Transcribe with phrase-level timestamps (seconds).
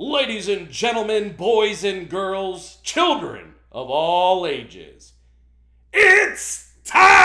[0.00, 5.12] ladies and gentlemen, boys and girls, children of all ages.
[5.92, 7.18] It's time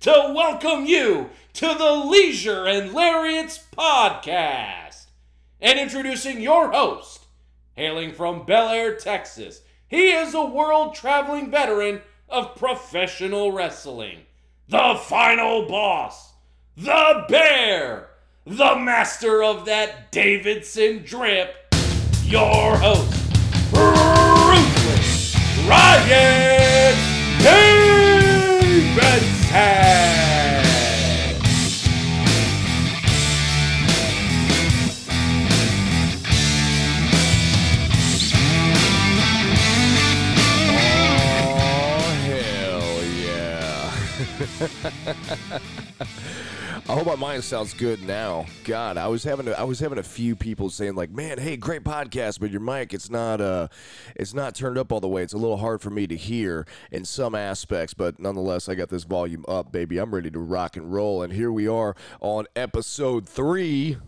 [0.00, 5.08] to welcome you to the Leisure and Lariats podcast.
[5.60, 7.26] And introducing your host,
[7.76, 9.60] hailing from Bellaire, Texas.
[9.88, 12.00] He is a world traveling veteran
[12.30, 14.20] of professional wrestling,
[14.70, 16.32] the final boss,
[16.78, 18.07] the bear,
[18.48, 21.54] the master of that Davidson drip,
[22.24, 23.12] your host,
[23.74, 25.36] Ruthless
[25.68, 26.96] Ryan
[27.42, 28.08] Davidson.
[40.70, 43.04] Oh, hell
[44.70, 46.38] yeah.
[46.88, 48.46] I hope my mind sounds good now.
[48.64, 51.58] God, I was having a, I was having a few people saying like, "Man, hey,
[51.58, 53.68] great podcast, but your mic it's not uh
[54.16, 55.22] it's not turned up all the way.
[55.22, 58.88] It's a little hard for me to hear in some aspects, but nonetheless, I got
[58.88, 59.98] this volume up, baby.
[59.98, 63.98] I'm ready to rock and roll, and here we are on episode 3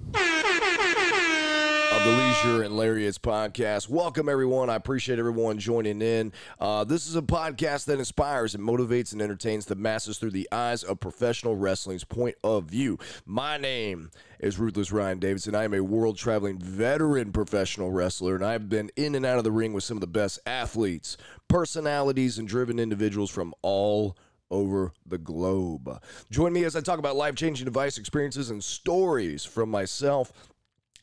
[2.04, 3.90] the Leisure and Lariats podcast.
[3.90, 4.70] Welcome, everyone.
[4.70, 6.32] I appreciate everyone joining in.
[6.58, 10.48] Uh, this is a podcast that inspires and motivates and entertains the masses through the
[10.50, 12.98] eyes of professional wrestling's point of view.
[13.26, 15.54] My name is Ruthless Ryan Davidson.
[15.54, 19.44] I am a world traveling veteran professional wrestler, and I've been in and out of
[19.44, 24.16] the ring with some of the best athletes, personalities, and driven individuals from all
[24.50, 26.00] over the globe.
[26.30, 30.32] Join me as I talk about life changing device experiences and stories from myself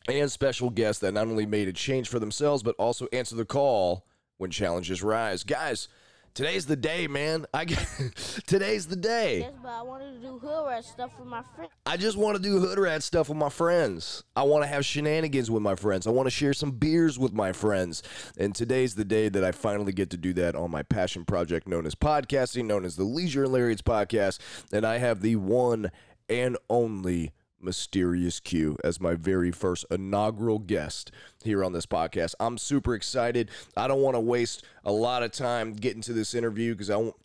[0.08, 3.46] and special guests that not only made a change for themselves but also answer the
[3.46, 4.06] call
[4.38, 5.44] when challenges rise.
[5.44, 5.88] Guys,
[6.34, 7.46] today's the day, man.
[7.54, 7.66] I
[8.46, 9.40] today's the day.
[9.40, 11.70] Yes, but I wanted to do hood rat stuff with my friend.
[11.86, 14.24] I just want to do hood rat stuff with my friends.
[14.36, 16.08] I want to have shenanigans with my friends.
[16.08, 18.04] I want to share some beers with my friends.
[18.38, 21.68] And today's the day that I finally get to do that on my passion project
[21.68, 24.40] known as podcasting, known as the Leisure and Lariats podcast.
[24.72, 25.92] And I have the one
[26.30, 27.32] and only
[27.62, 31.12] Mysterious Q as my very first inaugural guest
[31.44, 32.36] here on this podcast.
[32.40, 33.50] I'm super excited.
[33.76, 36.98] I don't want to waste a lot of time getting to this interview because I
[36.98, 37.16] won't.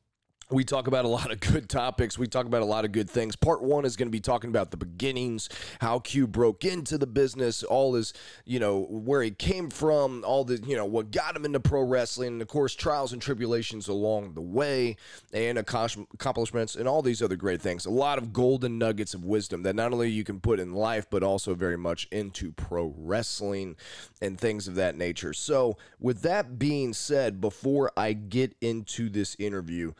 [0.53, 2.19] We talk about a lot of good topics.
[2.19, 3.35] We talk about a lot of good things.
[3.37, 5.49] Part one is going to be talking about the beginnings,
[5.81, 8.13] how Q broke into the business, all his,
[8.45, 11.83] you know, where he came from, all the, you know, what got him into pro
[11.83, 14.97] wrestling, and of course, trials and tribulations along the way,
[15.33, 17.87] and accomplishments, and all these other great things.
[17.87, 21.07] A lot of golden nuggets of wisdom that not only you can put in life,
[21.09, 23.75] but also very much into pro wrestling
[24.21, 25.33] and things of that nature.
[25.33, 29.95] So, with that being said, before I get into this interview,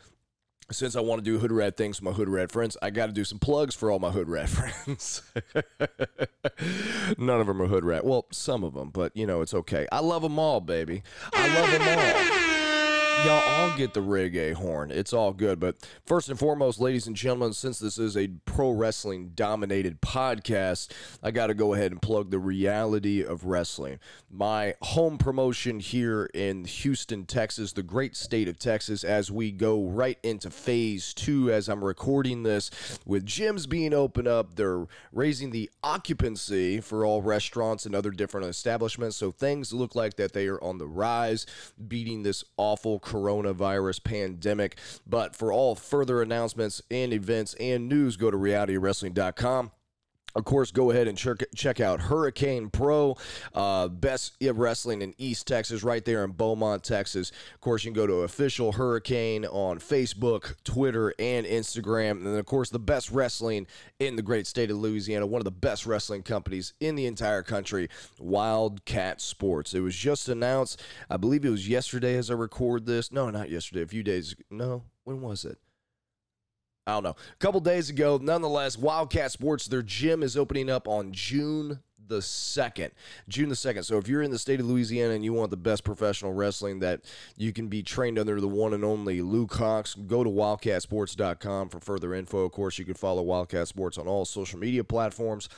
[0.73, 3.07] since I want to do hood rat things with my hood rat friends, I got
[3.07, 4.49] to do some plugs for all my hood rat
[4.85, 5.23] friends.
[7.19, 8.05] None of them are hood rat.
[8.05, 9.87] Well, some of them, but you know it's okay.
[9.93, 11.03] I love them all, baby.
[11.33, 12.52] I love them all.
[13.25, 14.91] Y'all all get the reggae horn.
[14.91, 15.61] It's all good.
[15.61, 20.91] But first and foremost, ladies and gentlemen, since this is a pro wrestling dominated podcast,
[21.23, 24.01] I got to go ahead and plug the reality of wrestling.
[24.29, 29.85] My home promotion here in Houston, Texas, the great state of Texas, as we go
[29.85, 32.73] right into phase two as I'm recording this,
[33.07, 38.49] with gyms being open up, they're raising the occupancy for all restaurants and other different
[38.49, 39.17] establishments.
[39.17, 41.47] So things look like that they are on the rise,
[41.87, 44.79] beating this awful coronavirus pandemic.
[45.07, 49.73] But for all further announcements and events and news, go to realitywrestling.com.
[50.35, 53.17] Of course, go ahead and check, out Hurricane Pro,
[53.55, 57.33] uh, best wrestling in East Texas, right there in Beaumont, Texas.
[57.55, 62.13] Of course, you can go to Official Hurricane on Facebook, Twitter, and Instagram.
[62.13, 63.67] And then, of course, the best wrestling
[63.99, 67.43] in the great state of Louisiana, one of the best wrestling companies in the entire
[67.43, 67.89] country,
[68.19, 69.75] Wildcat Sports.
[69.75, 73.13] It was just announced, I believe it was yesterday as I record this.
[73.13, 75.59] No, not yesterday, a few days No, when was it?
[76.87, 77.11] I don't know.
[77.11, 81.79] A couple days ago, nonetheless, Wildcat Sports, their gym is opening up on June
[82.09, 82.91] the 2nd.
[83.29, 83.85] June the 2nd.
[83.85, 86.81] So if you're in the state of Louisiana and you want the best professional wrestling
[86.81, 87.03] that
[87.37, 91.81] you can be trained under the one and only Luke Hawx, go to wildcatsports.com for
[91.81, 92.45] further info.
[92.45, 95.49] Of course, you can follow Wildcat Sports on all social media platforms.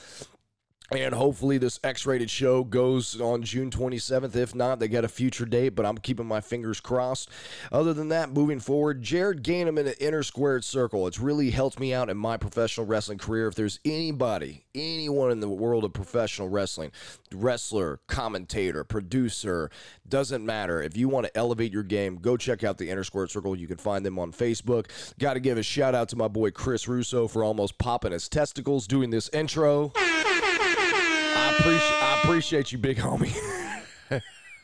[0.91, 4.37] And hopefully, this X rated show goes on June 27th.
[4.37, 7.31] If not, they got a future date, but I'm keeping my fingers crossed.
[7.73, 11.07] Other than that, moving forward, Jared Gainham in the inner squared circle.
[11.07, 13.49] It's really helped me out in my professional wrestling career.
[13.49, 16.93] If there's anybody, anyone in the world of professional wrestling,
[17.33, 19.71] wrestler, commentator, producer,
[20.09, 20.83] doesn't matter.
[20.83, 23.57] If you want to elevate your game, go check out the inner squared circle.
[23.57, 24.87] You can find them on Facebook.
[25.19, 28.29] Got to give a shout out to my boy Chris Russo for almost popping his
[28.29, 29.93] testicles doing this intro.
[29.97, 33.35] I appreciate I appreciate you, big homie.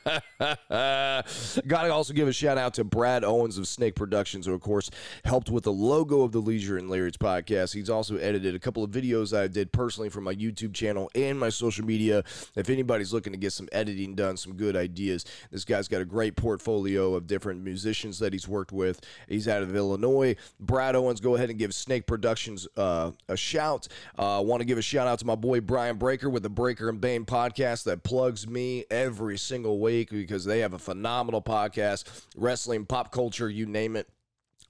[0.41, 4.91] Gotta also give a shout out to Brad Owens of Snake Productions, who, of course,
[5.25, 7.75] helped with the logo of the Leisure and Lariats podcast.
[7.75, 11.39] He's also edited a couple of videos I did personally for my YouTube channel and
[11.39, 12.25] my social media.
[12.57, 16.07] If anybody's looking to get some editing done, some good ideas, this guy's got a
[16.07, 19.01] great portfolio of different musicians that he's worked with.
[19.29, 20.37] He's out of Illinois.
[20.59, 23.89] Brad Owens, go ahead and give Snake Productions uh, a shout.
[24.19, 26.51] I uh, want to give a shout out to my boy Brian Breaker with the
[26.51, 31.43] Breaker and Bane podcast that plugs me every single week because they have a phenomenal
[31.43, 34.09] podcast, wrestling, pop culture, you name it.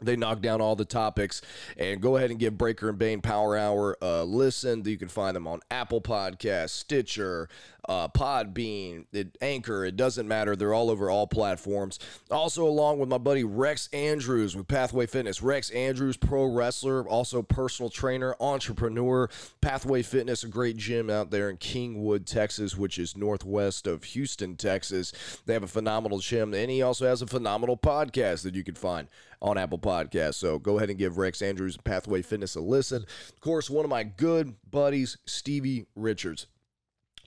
[0.02, 1.42] They knock down all the topics
[1.76, 4.82] and go ahead and give Breaker and Bane Power Hour a listen.
[4.86, 7.50] You can find them on Apple Podcasts, Stitcher,
[7.90, 9.84] uh, Podbean, it, Anchor.
[9.84, 10.54] It doesn't matter.
[10.54, 11.98] They're all over all platforms.
[12.30, 15.42] Also, along with my buddy Rex Andrews with Pathway Fitness.
[15.42, 19.28] Rex Andrews, pro wrestler, also personal trainer, entrepreneur.
[19.60, 24.54] Pathway Fitness, a great gym out there in Kingwood, Texas, which is northwest of Houston,
[24.54, 25.12] Texas.
[25.46, 28.76] They have a phenomenal gym, and he also has a phenomenal podcast that you can
[28.76, 29.08] find
[29.42, 30.34] on Apple Podcasts.
[30.34, 33.02] So go ahead and give Rex Andrews Pathway Fitness a listen.
[33.02, 36.46] Of course, one of my good buddies, Stevie Richards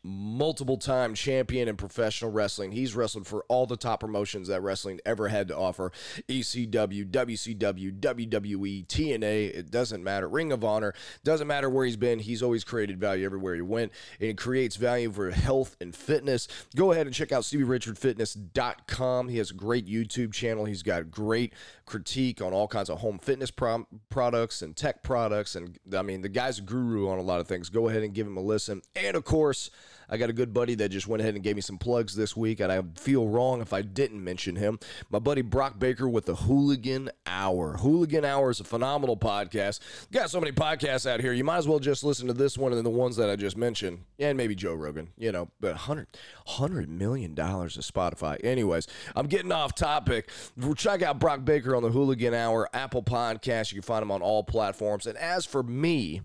[0.03, 2.73] multiple time champion in professional wrestling.
[2.73, 5.91] He's wrestled for all the top promotions that wrestling ever had to offer
[6.27, 9.55] ECW, WCW, WWE, TNA.
[9.55, 10.27] It doesn't matter.
[10.27, 10.93] Ring of Honor.
[11.23, 12.19] Doesn't matter where he's been.
[12.19, 13.93] He's always created value everywhere he went.
[14.19, 16.47] And it creates value for health and fitness.
[16.75, 19.29] Go ahead and check out StevieRichardFitness.com.
[19.29, 20.65] He has a great YouTube channel.
[20.65, 21.53] He's got great
[21.85, 25.55] critique on all kinds of home fitness pro- products and tech products.
[25.55, 27.69] And I mean, the guy's a guru on a lot of things.
[27.69, 28.81] Go ahead and give him a listen.
[28.95, 29.69] And of course,
[30.09, 32.35] I got a good buddy that just went ahead and gave me some plugs this
[32.35, 34.79] week, and I feel wrong if I didn't mention him.
[35.09, 37.77] My buddy Brock Baker with the Hooligan Hour.
[37.77, 39.79] Hooligan Hour is a phenomenal podcast.
[40.11, 42.73] Got so many podcasts out here, you might as well just listen to this one
[42.73, 46.07] and the ones that I just mentioned, and maybe Joe Rogan, you know, but 100,
[46.45, 48.43] 100 million dollars to Spotify.
[48.43, 50.29] Anyways, I'm getting off topic.
[50.75, 53.71] Check out Brock Baker on the Hooligan Hour, Apple Podcast.
[53.71, 55.07] You can find him on all platforms.
[55.07, 56.21] And as for me,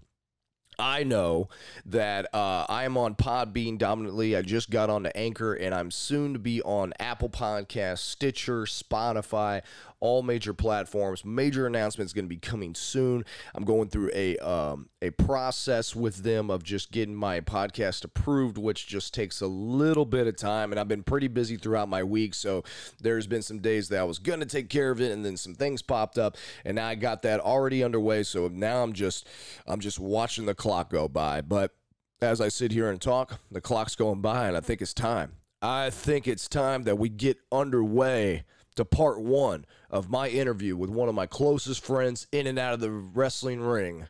[0.78, 1.48] I know
[1.86, 4.36] that uh, I am on Podbean dominantly.
[4.36, 8.62] I just got on the Anchor, and I'm soon to be on Apple Podcasts, Stitcher,
[8.62, 9.62] Spotify,
[10.00, 11.24] all major platforms.
[11.24, 13.24] Major announcements going to be coming soon.
[13.54, 18.58] I'm going through a um, a process with them of just getting my podcast approved,
[18.58, 20.72] which just takes a little bit of time.
[20.72, 22.64] And I've been pretty busy throughout my week, so
[23.00, 25.36] there's been some days that I was going to take care of it, and then
[25.36, 28.22] some things popped up, and now I got that already underway.
[28.22, 29.26] So now I'm just
[29.66, 31.72] I'm just watching the clock go by, but.
[32.20, 35.34] As I sit here and talk, the clock's going by, and I think it's time.
[35.62, 38.42] I think it's time that we get underway
[38.74, 42.74] to part one of my interview with one of my closest friends in and out
[42.74, 44.08] of the wrestling ring,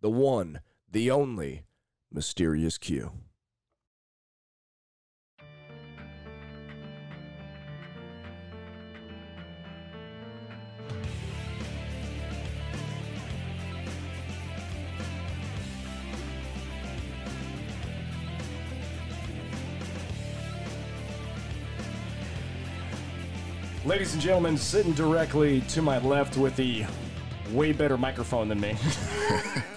[0.00, 0.60] the one,
[0.90, 1.64] the only,
[2.10, 3.12] Mysterious Q.
[23.88, 26.84] Ladies and gentlemen, sitting directly to my left with the
[27.52, 28.76] way better microphone than me.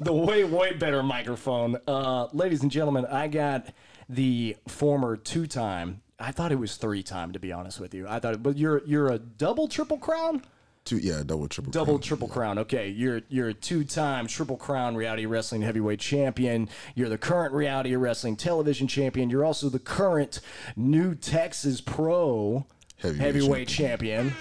[0.00, 1.76] the way, way better microphone.
[1.88, 3.74] Uh, ladies and gentlemen, I got
[4.08, 6.02] the former two time.
[6.20, 8.06] I thought it was three time, to be honest with you.
[8.06, 10.42] I thought, but you're you're a double triple crown.
[10.84, 12.00] Two, yeah, double, triple, Double crown.
[12.02, 12.58] triple crown.
[12.60, 16.68] Okay, you're you're a two-time triple crown reality wrestling heavyweight champion.
[16.94, 19.30] You're the current reality wrestling television champion.
[19.30, 20.38] You're also the current
[20.76, 22.64] New Texas Pro
[23.00, 24.32] Heavyweight heavyweight champion.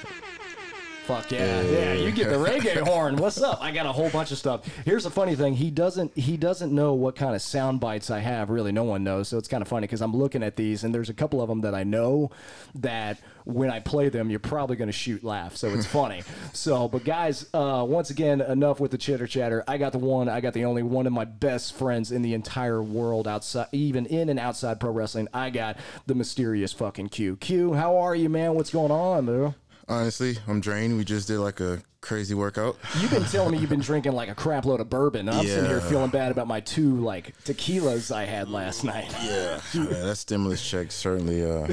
[1.07, 1.61] Fuck yeah.
[1.61, 3.15] yeah, you get the reggae horn.
[3.15, 3.59] What's up?
[3.61, 4.67] I got a whole bunch of stuff.
[4.83, 5.53] Here's the funny thing.
[5.53, 8.49] He doesn't he doesn't know what kind of sound bites I have.
[8.49, 9.29] Really, no one knows.
[9.29, 11.47] So it's kind of funny because I'm looking at these and there's a couple of
[11.47, 12.31] them that I know
[12.75, 15.55] that when I play them, you're probably going to shoot laugh.
[15.55, 16.23] So it's funny.
[16.51, 19.63] so, but guys, uh, once again, enough with the chitter chatter.
[19.65, 22.33] I got the one, I got the only one of my best friends in the
[22.33, 25.29] entire world outside, even in and outside pro wrestling.
[25.33, 27.37] I got the mysterious fucking Q.
[27.37, 28.55] Q, how are you, man?
[28.55, 29.55] What's going on, bro?
[29.89, 30.97] Honestly, I'm drained.
[30.97, 32.77] We just did like a crazy workout.
[32.99, 35.29] You've been telling me you've been drinking like a crap load of bourbon.
[35.29, 39.13] I'm sitting here feeling bad about my two like tequilas I had last night.
[39.23, 41.67] Yeah, yeah that stimulus check certainly uh,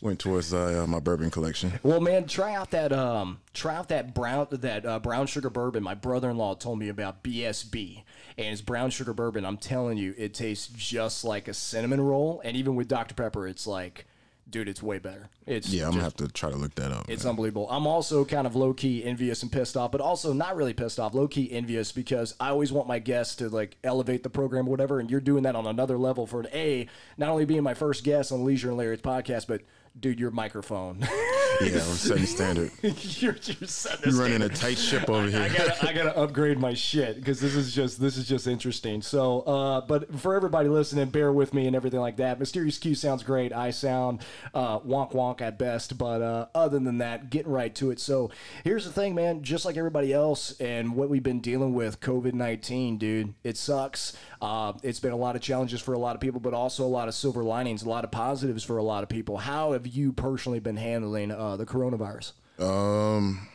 [0.00, 1.78] went towards uh, my bourbon collection.
[1.82, 5.82] Well, man, try out that um, try out that brown that uh, brown sugar bourbon.
[5.82, 8.04] My brother-in-law told me about BSB,
[8.38, 9.44] and it's brown sugar bourbon.
[9.44, 13.46] I'm telling you, it tastes just like a cinnamon roll, and even with Dr Pepper,
[13.46, 14.06] it's like
[14.52, 15.28] dude, it's way better.
[15.46, 17.06] It's Yeah, I'm just- gonna have to try to look that up.
[17.08, 17.30] it's man.
[17.30, 17.66] unbelievable.
[17.70, 21.00] I'm also kind of low key envious and pissed off, but also not really pissed
[21.00, 21.14] off.
[21.14, 24.70] Low key envious because I always want my guests to like elevate the program, or
[24.70, 25.00] whatever.
[25.00, 26.86] And you're doing that on another level for an A,
[27.18, 29.62] not only being my first guest on the Leisure and Lariats podcast, but
[29.98, 30.98] dude, your microphone.
[31.00, 32.70] yeah, I'm setting standard.
[32.82, 35.40] you're, you're setting You're running a tight ship over here.
[35.40, 39.02] I gotta, I gotta upgrade my shit because this is just, this is just interesting.
[39.02, 42.38] So, uh, but for everybody listening, bear with me and everything like that.
[42.38, 43.52] Mysterious Q sounds great.
[43.52, 44.22] I sound
[44.54, 48.00] uh, wonk wonk at best, but uh, other than that, getting right to it.
[48.00, 48.30] So,
[48.64, 49.42] here's the thing, man.
[49.42, 54.16] Just like everybody else, and what we've been dealing with, COVID nineteen, dude, it sucks.
[54.40, 56.88] Uh, it's been a lot of challenges for a lot of people, but also a
[56.88, 59.36] lot of silver linings, a lot of positives for a lot of people.
[59.36, 62.32] How have you personally been handling uh, the coronavirus?
[62.60, 63.48] Um,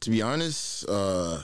[0.00, 1.42] to be honest, uh,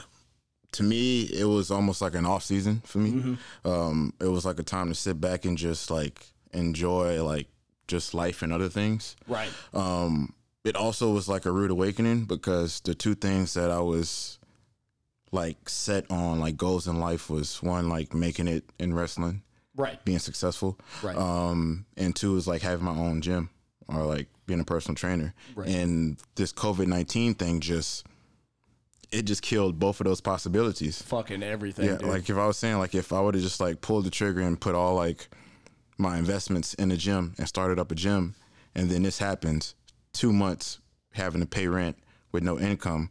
[0.71, 3.37] to me, it was almost like an off season for me.
[3.63, 7.47] Um, it was like a time to sit back and just like enjoy like
[7.87, 9.15] just life and other things.
[9.27, 9.49] Right.
[9.73, 14.39] Um, it also was like a rude awakening because the two things that I was
[15.31, 19.43] like set on like goals in life was one like making it in wrestling,
[19.75, 20.03] Right.
[20.05, 20.79] being successful.
[21.03, 21.15] Right.
[21.15, 23.49] Um, and two is like having my own gym
[23.87, 25.33] or like being a personal trainer.
[25.55, 25.69] Right.
[25.69, 28.05] And this COVID nineteen thing just
[29.11, 31.01] it just killed both of those possibilities.
[31.03, 31.85] Fucking everything.
[31.85, 32.09] Yeah, dude.
[32.09, 34.41] like if I was saying like if I would have just like pulled the trigger
[34.41, 35.27] and put all like
[35.97, 38.35] my investments in a gym and started up a gym,
[38.73, 39.75] and then this happens,
[40.13, 40.79] two months
[41.13, 41.97] having to pay rent
[42.31, 43.09] with no income,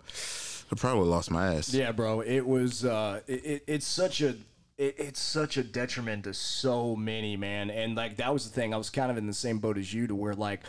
[0.71, 1.73] I probably would have lost my ass.
[1.73, 2.21] Yeah, bro.
[2.21, 2.85] It was.
[2.85, 4.37] Uh, it, it's such a.
[4.77, 7.71] It, it's such a detriment to so many, man.
[7.71, 8.75] And like that was the thing.
[8.75, 10.61] I was kind of in the same boat as you, to where like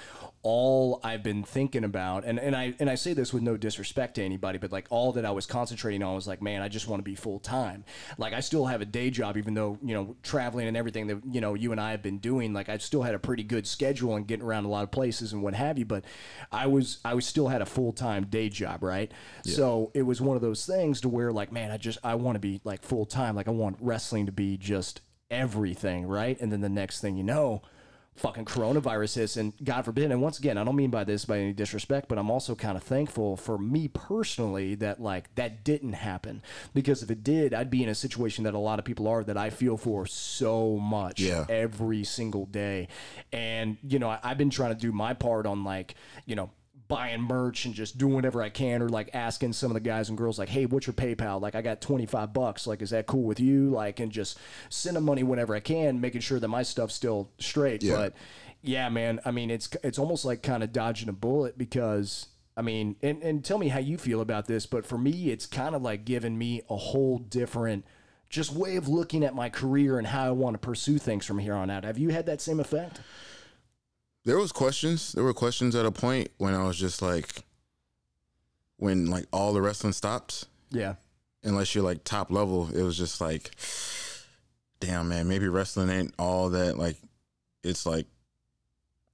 [0.43, 4.15] all I've been thinking about, and, and I and I say this with no disrespect
[4.15, 6.87] to anybody, but like all that I was concentrating on was like, man, I just
[6.87, 7.83] want to be full time.
[8.19, 11.21] Like I still have a day job, even though you know traveling and everything that
[11.31, 12.53] you know you and I have been doing.
[12.53, 15.33] Like I still had a pretty good schedule and getting around a lot of places
[15.33, 15.85] and what have you.
[15.85, 16.05] But
[16.51, 19.11] I was I was still had a full time day job, right?
[19.45, 22.35] So it was one of those things to where like, man, I just I want
[22.35, 23.35] to be like full time.
[23.35, 24.99] Like I want wrestling to be just
[25.31, 26.37] everything, right?
[26.41, 27.61] And then the next thing you know
[28.17, 31.37] fucking coronavirus hits and god forbid and once again i don't mean by this by
[31.37, 35.91] any disrespect but i'm also kind of thankful for me personally that like that didn't
[35.91, 36.41] happen
[36.73, 39.21] because if it did i'd be in a situation that a lot of people are
[39.21, 41.45] that i feel for so much Yeah.
[41.49, 42.87] every single day
[43.33, 46.51] and you know I, i've been trying to do my part on like you know
[46.87, 50.09] buying merch and just doing whatever I can, or like asking some of the guys
[50.09, 51.41] and girls, like, "Hey, what's your PayPal?
[51.41, 52.67] Like, I got twenty five bucks.
[52.67, 53.69] Like, is that cool with you?
[53.69, 54.39] Like, and just
[54.69, 57.95] send them money whenever I can, making sure that my stuff's still straight." Yeah.
[57.95, 58.13] But
[58.61, 62.27] yeah, man, I mean, it's it's almost like kind of dodging a bullet because.
[62.57, 65.45] I mean, and, and tell me how you feel about this, but for me, it's
[65.45, 67.83] kind of like giving me a whole different
[68.29, 71.39] just way of looking at my career and how I want to pursue things from
[71.39, 71.83] here on out.
[71.83, 73.01] Have you had that same effect?
[74.25, 75.13] There was questions.
[75.13, 77.43] There were questions at a point when I was just like,
[78.77, 80.95] when like all the wrestling stopped, Yeah.
[81.43, 83.51] unless you're like top level, it was just like,
[84.79, 86.97] damn man, maybe wrestling ain't all that like
[87.63, 88.05] it's like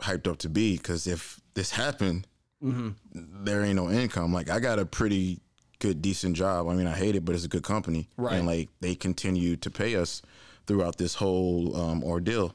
[0.01, 0.77] hyped up to be.
[0.77, 2.27] Because if this happened,
[2.63, 3.43] Mm-hmm.
[3.43, 4.31] there ain't no income.
[4.31, 5.39] Like I got a pretty
[5.79, 6.67] good, decent job.
[6.69, 8.35] I mean, I hate it, but it's a good company, Right.
[8.35, 10.21] And like they continue to pay us
[10.67, 12.53] throughout this whole um, ordeal,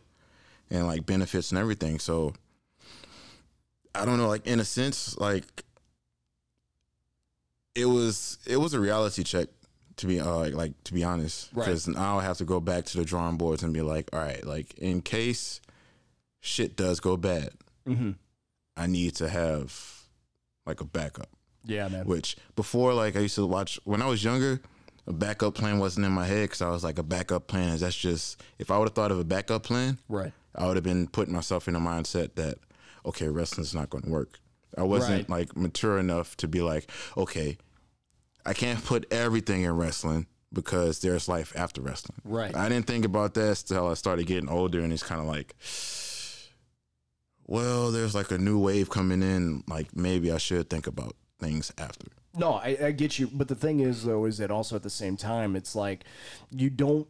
[0.71, 1.99] and like benefits and everything.
[1.99, 2.35] So
[4.01, 4.29] I don't know.
[4.29, 5.45] Like in a sense, like
[7.75, 9.49] it was it was a reality check
[9.97, 11.65] to be uh, like, like to be honest Right.
[11.67, 14.19] because now I have to go back to the drawing boards and be like, all
[14.21, 15.61] right, like in case
[16.41, 17.51] shit does go bad,
[17.87, 18.13] Mm-hmm.
[18.77, 20.03] I need to have
[20.67, 21.29] like a backup.
[21.65, 22.05] Yeah, man.
[22.05, 24.61] Which before, like I used to watch when I was younger,
[25.07, 27.81] a backup plan wasn't in my head because I was like, a backup plan is
[27.81, 30.33] that's just if I would have thought of a backup plan, Right.
[30.55, 32.59] I would have been putting myself in a mindset that
[33.07, 34.39] okay, wrestling's not going to work.
[34.77, 35.31] I wasn't Right.
[35.31, 37.57] like mature enough to be like, okay,
[38.45, 42.19] I can't put everything in wrestling because there's life after wrestling.
[42.25, 42.55] Right.
[42.55, 45.55] I didn't think about that until I started getting older, and it's kind of like,
[47.47, 49.63] well, there's like a new wave coming in.
[49.69, 52.07] Like maybe I should think about things after.
[52.35, 53.29] No, I, I get you.
[53.33, 56.05] But the thing is, though, is that also at the same time, it's like
[56.51, 57.07] you don't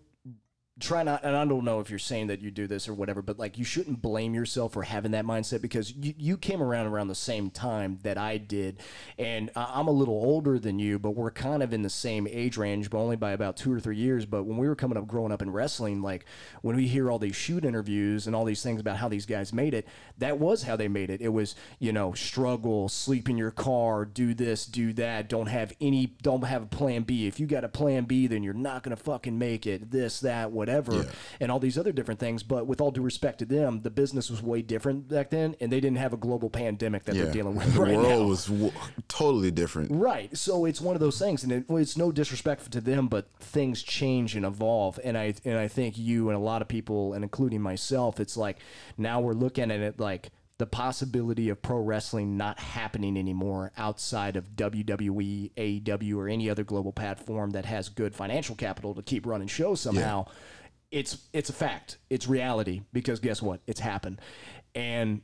[0.79, 3.23] try not, and I don't know if you're saying that you do this or whatever,
[3.23, 6.87] but like you shouldn't blame yourself for having that mindset because you, you came around
[6.87, 8.81] around the same time that I did.
[9.19, 12.59] And I'm a little older than you, but we're kind of in the same age
[12.59, 14.27] range, but only by about two or three years.
[14.27, 16.27] But when we were coming up, growing up in wrestling, like
[16.61, 19.55] when we hear all these shoot interviews and all these things about how these guys
[19.55, 21.23] made it, that was how they made it.
[21.23, 25.73] It was, you know, struggle, sleep in your car, do this, do that, don't have
[25.81, 27.27] any, don't have a plan B.
[27.27, 30.51] If you got a plan B, then you're not to fucking make it, this, that,
[30.51, 31.03] whatever whatever, Yeah.
[31.41, 32.43] and all these other different things.
[32.43, 35.71] But with all due respect to them, the business was way different back then, and
[35.73, 38.27] they didn't have a global pandemic that Yeah, they're dealing with the right world now.
[38.27, 38.73] was w-
[39.09, 39.93] totally different.
[39.93, 40.37] Right.
[40.37, 43.83] So it's one of those things, and it, it's no disrespect to them, but things
[43.83, 44.99] change and evolve.
[45.05, 48.37] And I and I think you and a lot of people, and including myself, it's
[48.37, 48.59] like
[48.99, 54.37] now we're looking at it like the possibility of pro wrestling not happening anymore outside
[54.37, 59.27] of WWE, AEW, or any other global platform that has good financial capital to keep
[59.27, 60.27] running shows somehow.
[60.97, 61.99] It's it's a fact.
[62.09, 63.61] It's reality because guess what?
[63.67, 64.19] It's happened,
[64.75, 65.21] and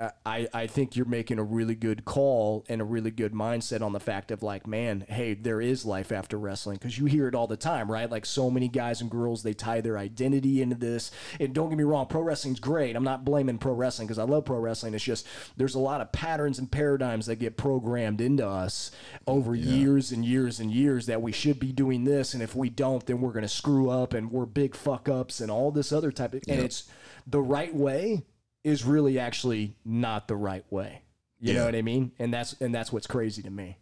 [0.00, 3.82] Uh, I, I think you're making a really good call and a really good mindset
[3.82, 7.28] on the fact of like, man, hey, there is life after wrestling because you hear
[7.28, 8.10] it all the time, right?
[8.10, 11.10] Like so many guys and girls, they tie their identity into this.
[11.38, 12.96] And don't get me wrong, pro wrestling's great.
[12.96, 14.94] I'm not blaming pro wrestling because I love pro wrestling.
[14.94, 15.26] It's just
[15.58, 18.90] there's a lot of patterns and paradigms that get programmed into us
[19.26, 22.70] over years and years and years that we should be doing this, and if we
[22.70, 26.10] don't, then we're gonna screw up and we're big fuck ups and all this other
[26.10, 26.42] type of.
[26.48, 26.84] And it's
[27.26, 28.22] the right way
[28.64, 31.02] is really actually not the right way.
[31.42, 32.12] You know what I mean?
[32.18, 33.78] And that's and that's what's crazy to me.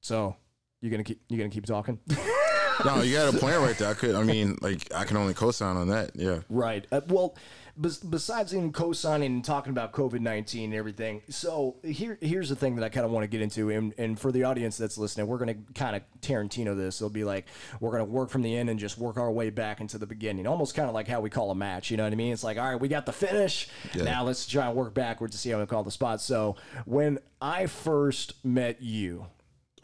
[0.00, 0.36] So
[0.80, 1.98] you're gonna keep you gonna keep talking?
[2.84, 3.90] No, you got a point right there.
[3.90, 6.12] I could, I mean, like, I can only co-sign on that.
[6.14, 6.40] Yeah.
[6.48, 6.84] right.
[6.90, 7.36] Uh, well,
[7.80, 12.76] besides even co-signing and talking about COVID nineteen and everything, so here here's the thing
[12.76, 15.26] that I kind of want to get into, and, and for the audience that's listening,
[15.26, 17.00] we're gonna kind of Tarantino this.
[17.00, 17.46] It'll be like
[17.80, 20.46] we're gonna work from the end and just work our way back into the beginning,
[20.46, 21.90] almost kind of like how we call a match.
[21.90, 22.32] You know what I mean?
[22.32, 23.68] It's like, all right, we got the finish.
[24.04, 26.20] Now let's try and work backwards to see how we call the spot.
[26.20, 29.26] So when I first met you,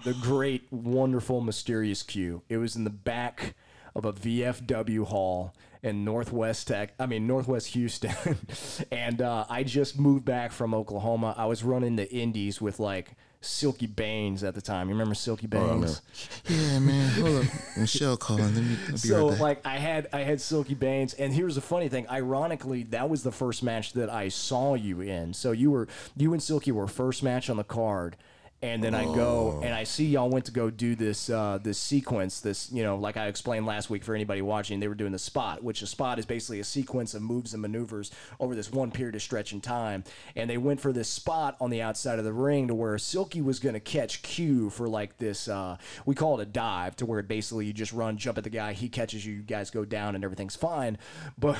[0.04, 2.42] the great, wonderful, mysterious Q.
[2.48, 3.54] It was in the back
[3.94, 6.92] of a VFW hall in Northwest Tech.
[6.98, 8.14] I mean Northwest Houston,
[8.90, 11.34] and uh, I just moved back from Oklahoma.
[11.36, 14.88] I was running the Indies with like Silky Baines at the time.
[14.88, 16.02] You remember Silky Baines?
[16.48, 17.08] Yeah, man.
[17.20, 17.52] Hold up.
[17.76, 18.54] Michelle calling.
[18.54, 19.40] Let me I'll be so right back.
[19.40, 22.08] like I had I had Silky Baines, and here's the funny thing.
[22.08, 25.34] Ironically, that was the first match that I saw you in.
[25.34, 28.16] So you were you and Silky were first match on the card.
[28.60, 29.14] And then I Oh.
[29.14, 32.82] go and I see y'all went to go do this uh, this sequence this you
[32.82, 35.80] know like I explained last week for anybody watching they were doing the spot which
[35.80, 38.10] a spot is basically a sequence of moves and maneuvers
[38.40, 40.02] over this one period of stretch in time
[40.34, 43.40] and they went for this spot on the outside of the ring to where Silky
[43.40, 47.06] was going to catch Q for like this uh, we call it a dive to
[47.06, 49.84] where basically you just run jump at the guy he catches you you guys go
[49.84, 50.98] down and everything's fine
[51.38, 51.56] but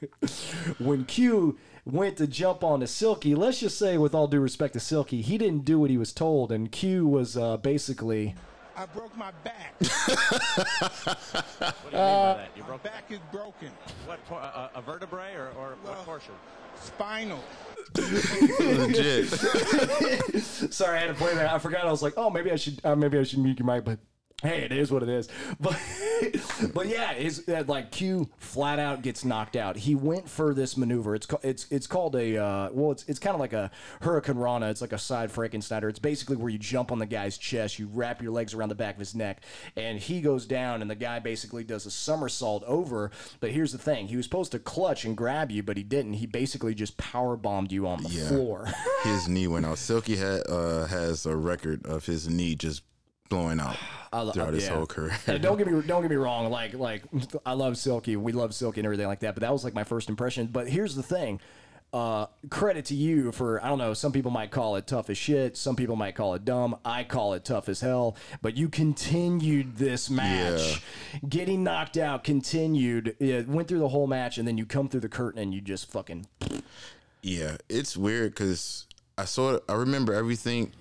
[0.78, 4.80] when Q went to jump onto Silky, let's just say, with all due respect to
[4.80, 8.34] Silky, he didn't do what he was told, and Q was uh, basically.
[8.76, 9.74] I broke my back.
[11.58, 12.50] What do you mean by that?
[12.56, 13.70] You my broke back is broken.
[14.06, 16.34] what por- a, a vertebrae or, or what portion?
[16.80, 17.38] Spinal.
[17.96, 19.28] Legit.
[20.72, 21.52] Sorry, I had to play that.
[21.52, 21.84] I forgot.
[21.86, 23.98] I was like, oh, maybe I should, uh, maybe I should mute your mic, but.
[24.42, 25.28] Hey, it is what it is.
[25.60, 25.78] But,
[26.74, 29.76] but yeah, his uh, like Q flat out gets knocked out.
[29.76, 31.14] He went for this maneuver.
[31.14, 33.70] It's called it's it's called a uh, well, it's it's kind of like a
[34.02, 34.70] Hurricanrana.
[34.70, 35.88] It's like a side Frankensteiner.
[35.88, 38.74] It's basically where you jump on the guy's chest, you wrap your legs around the
[38.74, 39.42] back of his neck,
[39.76, 43.10] and he goes down, and the guy basically does a somersault over.
[43.40, 46.14] But here's the thing: he was supposed to clutch and grab you, but he didn't.
[46.14, 48.28] He basically just power bombed you on the Yeah.
[48.28, 48.68] floor.
[49.04, 49.78] his knee went out.
[49.78, 52.82] Silky had, uh, has a record of his knee just
[53.32, 53.76] blowing out
[54.32, 54.74] throughout his yeah.
[54.74, 55.16] whole career.
[55.40, 56.50] Don't get me don't get me wrong.
[56.50, 57.02] Like like
[57.46, 58.16] I love Silky.
[58.16, 59.34] We love Silky and everything like that.
[59.34, 60.46] But that was like my first impression.
[60.46, 61.40] But here's the thing.
[61.94, 63.92] Uh, credit to you for I don't know.
[63.92, 65.58] Some people might call it tough as shit.
[65.58, 66.76] Some people might call it dumb.
[66.86, 68.16] I call it tough as hell.
[68.40, 70.82] But you continued this match,
[71.28, 72.24] getting knocked out.
[72.24, 73.14] Continued.
[73.18, 75.60] It went through the whole match, and then you come through the curtain and you
[75.60, 76.26] just fucking
[77.20, 78.86] Yeah, it's weird because
[79.18, 79.58] I saw.
[79.68, 80.72] I remember everything.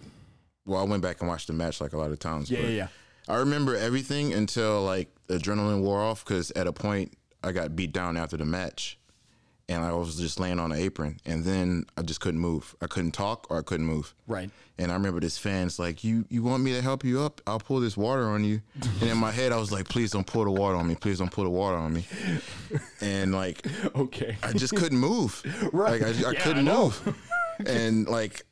[0.71, 2.49] Well, I went back and watched the match like a lot of times.
[2.49, 2.87] Yeah, but yeah, yeah.
[3.27, 7.75] I remember everything until like the adrenaline wore off because at a point I got
[7.75, 8.97] beat down after the match,
[9.69, 12.75] and I was just laying on an apron, and then I just couldn't move.
[12.81, 14.13] I couldn't talk or I couldn't move.
[14.27, 14.49] Right.
[14.77, 17.39] And I remember this fan's like, "You you want me to help you up?
[17.45, 18.61] I'll pour this water on you."
[19.01, 20.95] and in my head, I was like, "Please don't pour the water on me.
[20.95, 22.05] Please don't pour the water on me."
[23.01, 24.37] And like, okay.
[24.41, 25.43] I just couldn't move.
[25.73, 26.01] Right.
[26.01, 27.15] Like I, I Yeah, couldn't I move.
[27.67, 28.43] and like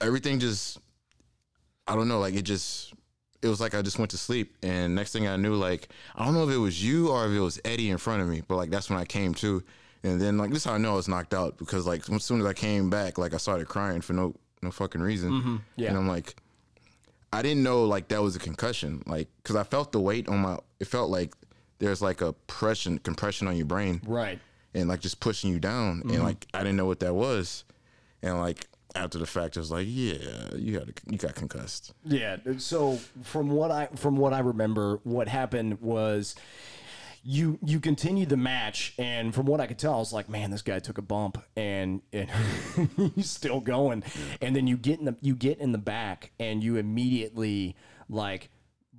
[0.00, 0.78] everything just
[1.86, 2.92] I don't know, like it just
[3.42, 6.24] it was like I just went to sleep and next thing I knew like I
[6.24, 8.42] don't know if it was you or if it was Eddie in front of me,
[8.46, 9.62] but like that's when I came to.
[10.04, 12.24] And then like this is how I know I was knocked out because like as
[12.24, 15.30] soon as I came back, like I started crying for no no fucking reason.
[15.32, 15.56] Mm-hmm.
[15.76, 15.88] yeah.
[15.88, 16.36] And I'm like
[17.32, 20.38] I didn't know like that was a concussion, like because I felt the weight on
[20.40, 20.58] my.
[20.80, 21.32] It felt like
[21.78, 24.38] there's like a pressure compression on your brain, Right.
[24.74, 26.10] and like just pushing you down Mm-hmm.
[26.10, 27.64] and like I didn't know what that was
[28.22, 32.36] and like after the fact it was like yeah you got you got concussed Yeah.
[32.58, 36.34] So from what I from what I remember, what happened was
[37.24, 40.50] you you continued the match, and from what I could tell, I was like, man,
[40.50, 42.28] this guy took a bump, and and
[43.14, 44.02] he's still going.
[44.40, 47.76] And then you get in the you get in the back, and you immediately
[48.08, 48.50] like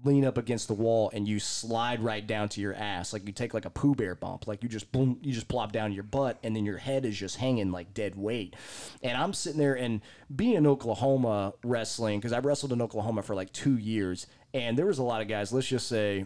[0.04, 3.13] lean up against the wall and you slide right down to your ass.
[3.13, 4.48] Like you take like a poo bear bump.
[4.48, 7.18] Like you just boom you just plop down your butt and then your head is
[7.18, 8.56] just hanging like dead weight.
[9.02, 10.02] And i'm sitting there and
[10.34, 14.86] being in oklahoma wrestling because i wrestled in oklahoma for like two years and there
[14.86, 16.26] was a lot of guys let's just say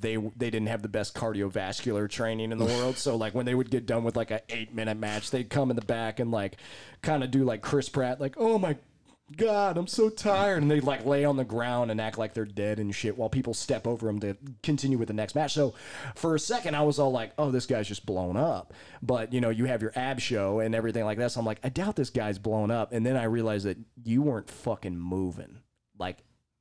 [0.00, 2.96] they they didn't have the best cardiovascular training in the world.
[2.96, 5.70] So like when they would get done with like an eight minute match, they'd come
[5.70, 6.56] in the back and like
[7.02, 8.76] kind of do like Chris Pratt, like oh my
[9.34, 12.44] god, I'm so tired, and they like lay on the ground and act like they're
[12.44, 15.54] dead and shit while people step over them to continue with the next match.
[15.54, 15.74] So
[16.14, 18.72] for a second, I was all like, oh, this guy's just blown up.
[19.02, 21.32] But you know, you have your ab show and everything like that.
[21.32, 22.92] So I'm like, I doubt this guy's blown up.
[22.92, 25.58] And then I realized that you weren't fucking moving
[25.98, 26.18] like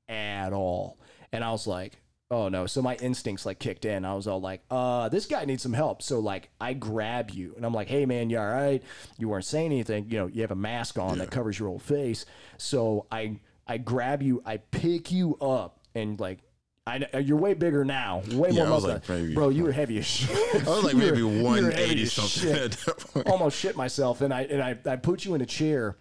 [0.08, 1.00] at all.
[1.32, 2.02] And I was like,
[2.32, 2.66] oh no.
[2.66, 4.06] So my instincts like kicked in.
[4.06, 6.02] I was all like, uh, this guy needs some help.
[6.02, 8.82] So like I grab you and I'm like, hey man, you all right?
[9.18, 10.08] You weren't saying anything.
[10.10, 12.26] You know, you have a mask on that covers your whole face.
[12.58, 16.40] So I I grab you, I pick you up and like
[16.88, 18.90] I, know- you're way bigger now, way Yeah, more muscle.
[19.08, 19.50] like bro.
[19.50, 20.30] You were heavy as shit.
[20.68, 23.28] I was like maybe you were heavy 180 something shit at that point.
[23.28, 25.98] almost shit myself and I and I, I put you in a chair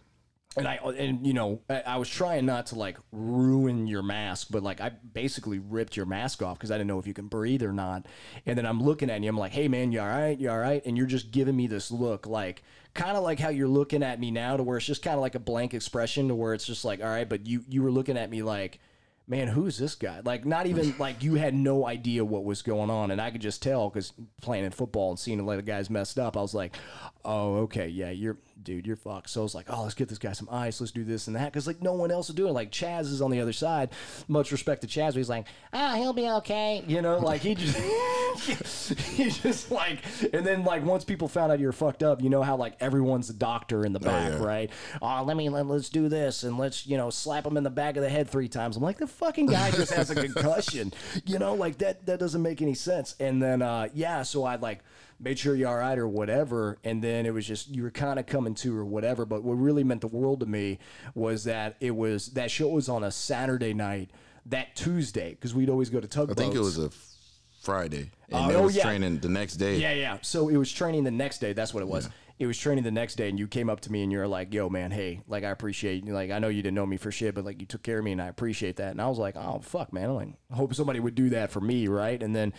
[0.57, 4.49] and I and you know I, I was trying not to like ruin your mask
[4.51, 7.29] but like I basically ripped your mask off because I didn't know if you can
[7.29, 8.07] breathe or not.
[8.47, 10.39] And then I'm looking at you I'm like hey man you all right?
[10.39, 10.85] You all right?
[10.85, 12.63] And you're just giving me this look like
[12.95, 15.21] kind of like how you're looking at me now to where it's just kind of
[15.21, 17.91] like a blank expression to where it's just like all right but you you were
[17.91, 18.81] looking at me like
[19.27, 20.21] man, who's this guy?
[20.25, 23.41] Like, not even like you had no idea what was going on, and I could
[23.41, 26.41] just tell because playing in football and seeing a lot of guys messed up, I
[26.41, 26.77] was like,
[27.25, 29.31] oh, okay, yeah, you're, dude, you're fucked.
[29.31, 31.37] So I was like, oh, let's get this guy some ice, let's do this and
[31.37, 32.51] that, because like no one else is doing.
[32.51, 32.55] it.
[32.55, 33.91] Like Chaz is on the other side.
[34.29, 37.55] Much respect to Chaz, but he's like, ah, he'll be okay, you know, like he
[37.55, 37.79] just,
[39.15, 40.01] he just like,
[40.33, 43.31] and then like once people found out you're fucked up, you know how like everyone's
[43.31, 44.45] a doctor in the back, yeah.
[44.45, 44.71] right?
[45.03, 47.71] Oh, let me let, let's do this and let's you know slap him in the
[47.71, 48.77] back of the head three times.
[48.77, 50.93] I'm like the fucking guy just has a concussion,
[51.25, 53.15] you know, like that that doesn't make any sense.
[53.21, 54.81] And then uh yeah, so I like
[55.21, 58.19] made sure you're all right or whatever, and then it was just you were kind
[58.19, 59.25] of coming to or whatever.
[59.25, 60.79] But what really meant the world to me
[61.15, 64.11] was that it was that show was on a Saturday night.
[64.47, 66.31] That Tuesday, because we'd always go to Tug.
[66.31, 66.91] I think it was a
[67.63, 68.83] Friday, and Oh, they oh, was yeah.
[68.83, 69.79] training the next day.
[69.79, 70.19] Yeah, yeah.
[70.21, 71.55] So it was training the next day.
[71.55, 72.11] That's what it was.
[72.37, 74.53] It was training the next day, and you came up to me and you're like,
[74.53, 76.13] "Yo, man, hey, like I appreciate, you.
[76.13, 78.05] like I know you didn't know me for shit, but like you took care of
[78.05, 80.57] me, and I appreciate that." And I was like, "Oh fuck, man, I'm like, I
[80.57, 82.53] hope somebody would do that for me, right?" And then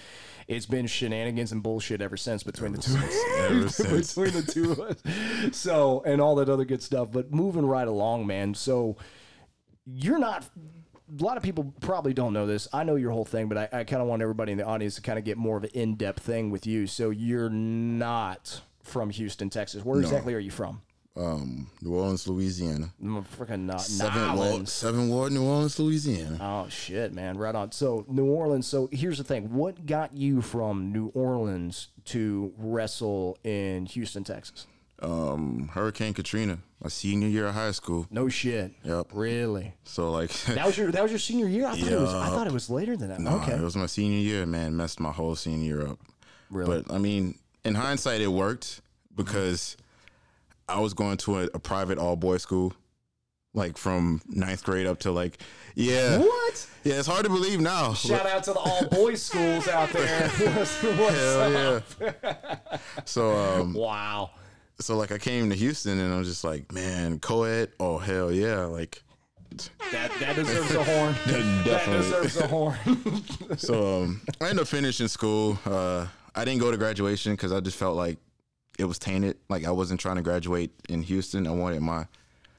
[0.48, 2.96] it's been shenanigans and bullshit ever since between the two,
[3.40, 4.14] Ever since.
[4.16, 5.58] between the two of us.
[5.58, 7.10] So and all that other good stuff.
[7.12, 8.54] But moving right along, man.
[8.54, 8.96] So
[9.86, 10.48] you're not
[11.20, 12.68] a lot of people probably don't know this.
[12.74, 14.96] I know your whole thing, but I, I kind of want everybody in the audience
[14.96, 16.88] to kind of get more of an in-depth thing with you.
[16.88, 19.84] So you're not from Houston, Texas.
[19.84, 20.82] Where exactly are you from?
[21.18, 22.92] Um, New Orleans, Louisiana.
[23.02, 26.38] I'm freaking not Seven ward, seven ward, New Orleans, Louisiana.
[26.42, 27.38] Oh shit, man!
[27.38, 27.72] Right on.
[27.72, 28.68] So New Orleans.
[28.68, 34.68] So here's the thing: what got you from New Orleans to wrestle in Houston, Texas?
[35.02, 38.08] Um, Hurricane Katrina, my senior year of high school.
[38.10, 38.74] No shit.
[38.84, 39.08] Yep.
[39.14, 39.74] Really?
[39.84, 41.68] So like, That was your that was your senior year.
[41.68, 42.14] I thought it was.
[42.14, 43.20] I thought it was later than that.
[43.22, 43.54] Nah, okay.
[43.54, 44.76] it was my senior year, man.
[44.76, 46.00] Messed my whole senior year up.
[46.50, 46.82] Really?
[46.82, 48.82] But I mean, in hindsight, it worked
[49.16, 49.76] because
[50.70, 52.74] I was going to a, a private all boys school,
[53.54, 55.40] like from ninth grade up to like,
[55.76, 56.68] yeah, what?
[56.84, 56.96] yeah.
[56.96, 57.94] It's hard to believe now.
[57.94, 60.30] Shout out to the all boys schools out there.
[60.30, 61.84] What's- what's Hell up?
[62.02, 62.78] yeah.
[63.06, 64.32] so um, Wow.
[64.80, 68.32] so like I came to Houston and I was just like, man, co-ed, oh hell
[68.32, 69.02] yeah, like
[69.92, 71.16] That that deserves a horn.
[71.26, 72.04] That Definitely.
[72.04, 72.78] deserves a horn.
[73.58, 75.58] So um, I ended up finishing school.
[75.66, 78.18] Uh, I didn't go to graduation because I just felt like
[78.78, 79.38] it was tainted.
[79.50, 81.48] Like I wasn't trying to graduate in Houston.
[81.48, 82.08] I wanted my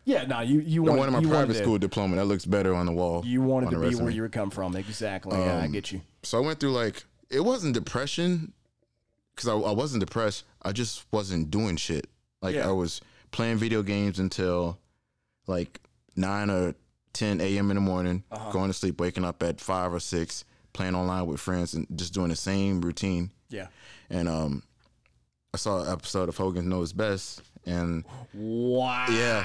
[0.04, 2.16] yeah, no, you you I wanted my you private wanted school To, diploma.
[2.16, 3.22] That looks better on the wall.
[3.26, 4.76] you wanted to be where you were come from.
[4.76, 5.36] Exactly.
[5.36, 6.00] yeah, I Um, get you.
[6.22, 8.52] So I went through like it wasn't depression
[9.34, 10.44] because I, I wasn't depressed.
[10.62, 12.06] I just wasn't doing shit.
[12.40, 12.68] Like Yeah.
[12.68, 13.00] I was
[13.32, 14.78] playing video games until
[15.48, 15.80] like
[16.14, 16.74] nine or
[17.12, 17.70] ten a.m.
[17.70, 18.50] in the morning, Uh-huh.
[18.52, 22.14] going to sleep, waking up at five or six, playing online with friends, and just
[22.14, 23.32] doing the same routine.
[23.48, 23.66] Yeah.
[24.10, 24.62] And um,
[25.54, 28.04] I saw an episode of Hogan Knows Best, and
[28.34, 29.06] Wow.
[29.08, 29.42] Yeah.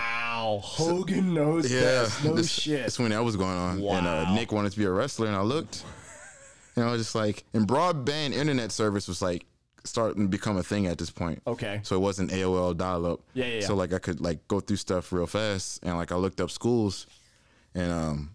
[0.61, 2.25] Hogan knows yeah, best.
[2.25, 2.81] No that's, shit.
[2.81, 3.79] That's when that was going on.
[3.79, 5.83] And uh, Nick wanted to be a wrestler, and I looked,
[6.75, 9.45] and I was just like, and broadband internet service was like
[9.83, 11.41] starting to become a thing at this point.
[11.47, 11.79] Okay.
[11.83, 13.21] So it wasn't AOL dial up.
[13.33, 13.67] Yeah, yeah, yeah.
[13.67, 16.51] So like I could like go through stuff real fast, and like I looked up
[16.51, 17.07] schools,
[17.73, 18.31] and um,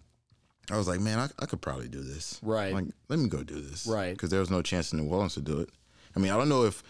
[0.70, 2.40] I was like, man, I, I could probably do this.
[2.42, 2.72] Right.
[2.72, 3.87] Like, let me go do this.
[3.87, 4.12] Right.
[4.12, 5.70] Because there was no chance in New Orleans to do it.
[6.14, 6.83] I mean, I don't know if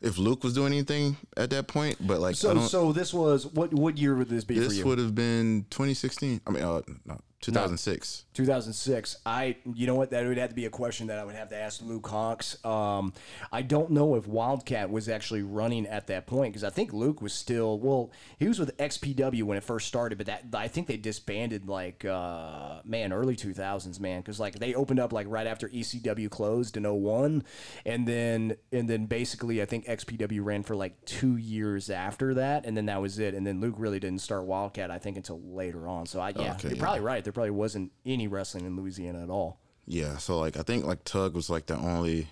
[0.00, 3.14] if Luke was doing anything at that point, but like, I So don't, so this
[3.14, 6.42] was what what year would this be for this would have been 2016.
[6.46, 8.24] I mean, uh, no, 2006.
[8.34, 9.16] 2006.
[9.26, 10.10] I, you know what?
[10.10, 12.64] That would have to be a question that I would have to ask Luke Hawx.
[12.64, 13.12] Um,
[13.52, 17.20] I don't know if Wildcat was actually running at that point because I think Luke
[17.20, 17.78] was still.
[17.78, 21.68] Well, he was with XPW when it first started, but that I think they disbanded
[21.68, 26.30] like uh, man early 2000s, man, because like they opened up like right after ECW
[26.30, 27.44] closed in 01,
[27.84, 32.64] and then and then basically I think XPW ran for like two years after that,
[32.64, 33.34] and then that was it.
[33.34, 36.06] And then Luke really didn't start Wildcat I think until later on.
[36.06, 36.82] So I yeah, Okay, you're yeah.
[36.82, 37.22] probably right.
[37.22, 39.58] There probably wasn't any wrestling in Louisiana at all.
[39.86, 40.16] Yeah.
[40.16, 42.28] So like, I think like Tug was like the only.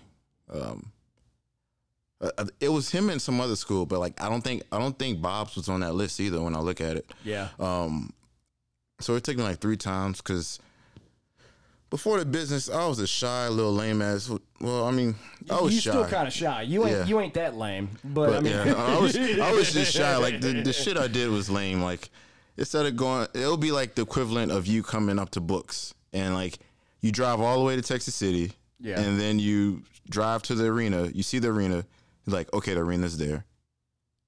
[0.51, 0.91] Um,
[2.21, 4.79] uh, uh, it was him and some other school, but like I don't think I
[4.79, 6.41] don't think Bob's was on that list either.
[6.41, 7.49] When I look at it, Yeah.
[7.59, 8.13] Um,
[8.99, 10.59] so it took me like three times because
[11.89, 14.31] before the business, I was a shy little lame ass.
[14.61, 15.15] Well, I mean,
[15.49, 15.91] I was you shy.
[15.91, 16.61] still kind of shy.
[16.63, 17.05] You ain't Yeah.
[17.05, 20.15] you ain't that lame, but, but I mean, yeah, I was I was just shy.
[20.17, 21.81] Like the, the shit I did was lame.
[21.83, 22.09] Like
[22.57, 26.33] instead of going, it'll be like the equivalent of you coming up to books and
[26.33, 26.59] like
[27.01, 28.99] you drive all the way to Texas City, Yeah.
[28.99, 31.07] and then you drive to the arena.
[31.13, 31.85] You see the arena.
[32.25, 33.45] You're like, okay, the arena's there.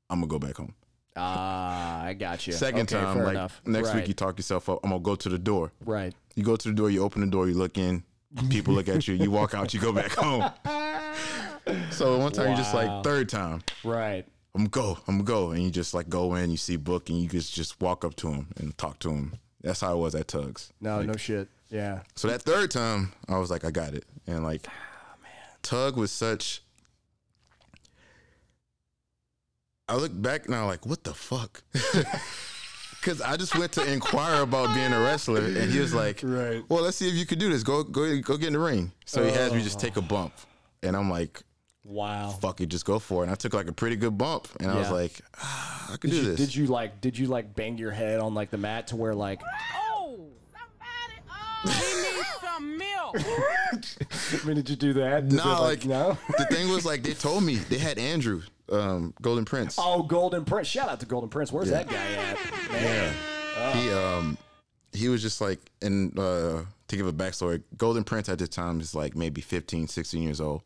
[0.09, 0.73] I'm gonna go back home.
[1.15, 2.53] ah, I got you.
[2.53, 3.61] Second Okay, time, like enough.
[3.65, 3.95] next right.
[3.97, 4.79] week, you talk yourself up.
[4.83, 5.71] I'm gonna go to the door.
[5.85, 6.13] right.
[6.35, 8.03] You go to the door, you open the door, you look in,
[8.49, 10.51] people look at you, you walk out, you go back home.
[11.89, 14.25] So one time you're just like third time, Right.
[14.55, 17.27] I'm go, I'm go, and you just like go in, you see Book, and you
[17.27, 19.33] just just walk up to him and talk to him.
[19.61, 20.71] That's how it was at Tugs.
[20.79, 21.49] No, no shit.
[21.69, 22.01] Yeah.
[22.15, 24.65] So that third time, I was like, I got it, and like,
[25.61, 26.61] Tug was such.
[29.87, 31.61] I look back now, like, what the fuck?
[33.01, 36.63] Because I just went to inquire about being a wrestler, and he was like, Right.
[36.69, 37.61] Well, let's see if you could do this.
[37.61, 38.91] Go, go, go get in the ring.
[39.05, 40.33] So he has me just take a bump,
[40.81, 41.43] and I'm like,
[41.87, 42.29] Wow.
[42.41, 43.27] fuck it, just go for it.
[43.27, 46.09] And I took like a pretty good bump, and I was like, ah, I can
[46.09, 46.39] Did do you, this.
[46.39, 49.13] did you like did you like bang your head on like the mat to where
[49.13, 49.39] like
[49.75, 53.15] Oh, somebody, oh, he needs some milk.
[54.43, 55.25] I mean did you do that?
[55.25, 56.17] No, Nah, like, no.
[56.37, 59.75] the thing was like they told me they had Andrew, um, Golden Prince.
[59.77, 60.67] Oh, Golden Prince!
[60.67, 61.51] Shout out to Golden Prince.
[61.51, 62.71] Where's that guy at?
[62.71, 63.13] Man.
[63.77, 64.37] He um
[64.91, 68.79] he was just like and uh to give a backstory, Golden Prince at the time
[68.79, 70.61] is like maybe 15, 16 years old,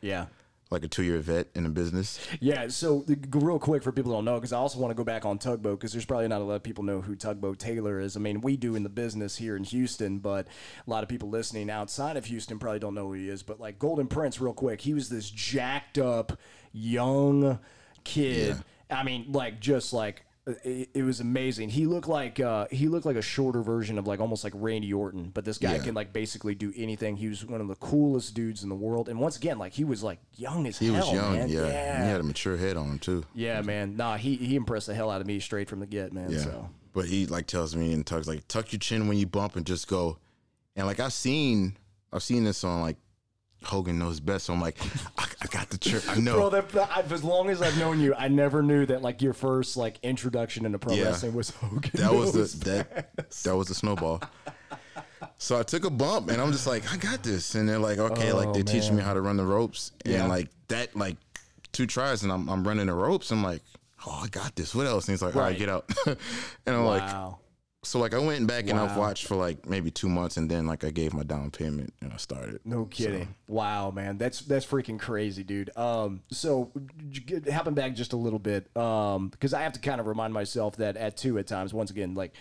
[0.00, 0.26] Yeah.
[0.70, 2.18] Like a two year vet in the business.
[2.40, 4.94] Yeah, so the- real quick for people who don't know, because I also want to
[4.94, 7.58] go back on Tugboat, because there's probably not a lot of people know who Tugboat
[7.58, 8.16] Taylor is.
[8.16, 10.46] I mean, we do in the business here in Houston, but
[10.86, 13.42] a lot of people listening outside of Houston probably don't know who he is.
[13.42, 16.38] But like Golden Prince, real quick, he was this jacked up
[16.72, 17.58] young
[18.04, 18.56] kid.
[18.90, 21.70] I mean, like just like it, it was amazing.
[21.70, 24.92] He looked like uh, he looked like a shorter version of like almost like Randy
[24.92, 25.82] Orton, but this guy Yeah.
[25.82, 27.16] can like basically do anything.
[27.16, 29.84] He was one of the coolest dudes in the world, and once again, like he
[29.84, 30.94] was like young as He hell.
[30.94, 31.48] He was young, man.
[31.48, 31.66] yeah.
[31.66, 32.04] yeah.
[32.04, 33.24] He had a mature head on him too.
[33.34, 33.96] Yeah, man.
[33.96, 36.30] Nah, he he impressed the hell out of me straight from the get, man.
[36.30, 36.38] Yeah.
[36.40, 39.56] So But he like tells me and tucks like tuck your chin when you bump
[39.56, 40.18] and just go.
[40.76, 41.76] And like I've seen
[42.12, 42.96] I've seen this on like
[43.64, 44.46] Hogan knows best.
[44.46, 44.76] So I'm like,
[45.18, 46.08] I, I got the trick.
[46.08, 46.34] I know.
[46.34, 49.22] Bro, that, that- I- as long as I've known you, I never knew that like
[49.22, 51.04] your first like introduction into pro Yeah.
[51.04, 51.90] wrestling was Hogan.
[51.94, 54.22] that was knows the that that was the snowball.
[55.38, 57.54] So I took a bump and I'm just like, I got this.
[57.54, 59.92] And they're like, okay, like oh, they're teaching me how to run the ropes.
[60.06, 60.20] Oh, Yeah.
[60.20, 61.16] And like that, like
[61.72, 63.30] two tries and I'm I'm running the ropes.
[63.30, 63.62] I'm like,
[64.06, 64.74] oh, I got this.
[64.74, 65.06] What else?
[65.08, 65.58] And he's like, all right, Right.
[65.58, 65.90] get out.
[66.06, 66.16] and
[66.76, 67.38] I'm like, Wow.
[67.84, 70.66] So like I went back and I've watched for like maybe two months and then
[70.66, 72.60] like I gave my down payment and I started.
[72.64, 73.34] No kidding.
[73.48, 74.18] Wow, man.
[74.18, 75.76] That's that's freaking crazy, dude.
[75.76, 76.72] Um, so
[77.10, 80.32] j- hopping back just a little bit, um, because I have to kind of remind
[80.32, 82.34] myself that at two at times, once again, like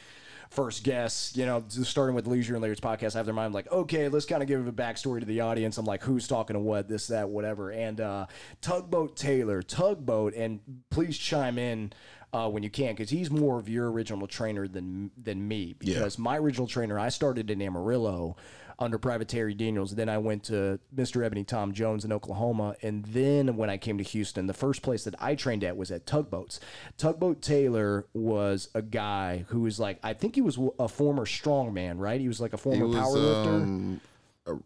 [0.54, 3.54] first guests, you know, just starting with Leisure and Lariats podcast, I have their mind
[3.54, 5.78] like, okay, let's kind of give a backstory to the audience.
[5.78, 7.72] I'm like, who's talking to what, this, that, whatever.
[7.72, 8.28] And uh,
[8.62, 10.60] Tugboat Taylor, Tugboat, and
[10.92, 11.92] please chime in
[12.34, 15.76] uh, when you can, because he's more of your original trainer than than me.
[15.78, 18.36] Because my original trainer, I started in Amarillo
[18.80, 19.96] under Private Terry Daniels.
[19.96, 21.24] Then I went to Mr.
[21.24, 22.76] Ebony Tom Jones in Oklahoma.
[22.82, 25.92] And then when I came to Houston, the first place that I trained at was
[25.92, 26.60] at Tugboats.
[26.98, 32.00] Tugboat Taylor was a guy who was like, I think he was a former strongman,
[32.00, 32.20] right?
[32.20, 33.62] He was like a former was powerlifter.
[33.64, 34.02] um,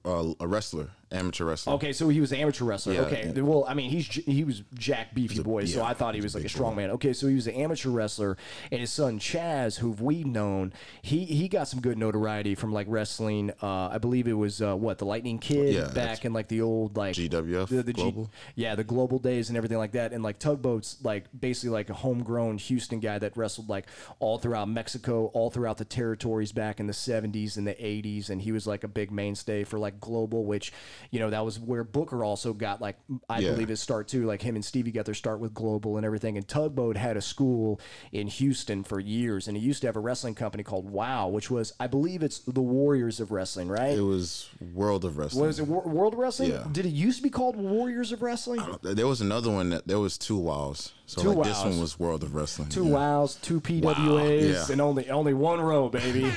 [0.06, 1.74] a, a wrestler amateur wrestler.
[1.74, 2.94] Okay, so he was an amateur wrestler.
[2.94, 3.42] Yeah, okay, yeah.
[3.42, 6.44] well, I mean, he's he was Jack Beefy Boy, so I thought he was like
[6.46, 6.82] a strong boy.
[6.82, 6.92] man.
[6.92, 8.38] Okay, so he was an amateur wrestler,
[8.72, 12.88] and his son Chaz, who we've known, he he got some good notoriety from like
[12.90, 13.52] wrestling.
[13.62, 16.62] Uh, I believe it was uh, what the Lightning Kid Yeah, back in like the
[16.62, 18.30] old like GWF the, the G- Global.
[18.56, 20.14] yeah, the global days and everything like that.
[20.14, 23.86] And like Tugboat's like basically like a homegrown Houston guy that wrestled like
[24.20, 28.30] all throughout Mexico, all throughout the territories back in the 70s and the 80s.
[28.30, 30.72] And he was like a big mainstay for like global, which,
[31.12, 32.98] you know, that was where Booker also got like,
[33.30, 33.52] I Yeah.
[33.52, 34.26] believe his start too.
[34.26, 36.38] Like him and Stevie got their start with global and everything.
[36.38, 37.80] And Tugboat had a school
[38.12, 39.48] in Houston for years.
[39.48, 42.40] And he used to have a wrestling company called WOW, which was, I believe it's
[42.40, 43.98] the Warriors of Wrestling, right?
[43.98, 45.46] It was World of Wrestling.
[45.48, 46.52] was it Wor- World of Wrestling?
[46.52, 46.66] Yeah.
[46.72, 48.62] Did it used to be called Warriors of Wrestling?
[48.82, 50.94] There was another one that there was two wows.
[51.06, 52.68] So Two like this one was World of Wrestling.
[52.70, 52.92] two yeah.
[53.20, 54.66] wows, two PWAs, yeah.
[54.72, 56.30] and only only one row, baby.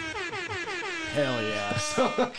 [1.14, 1.76] Hell yeah!
[1.78, 2.30] So,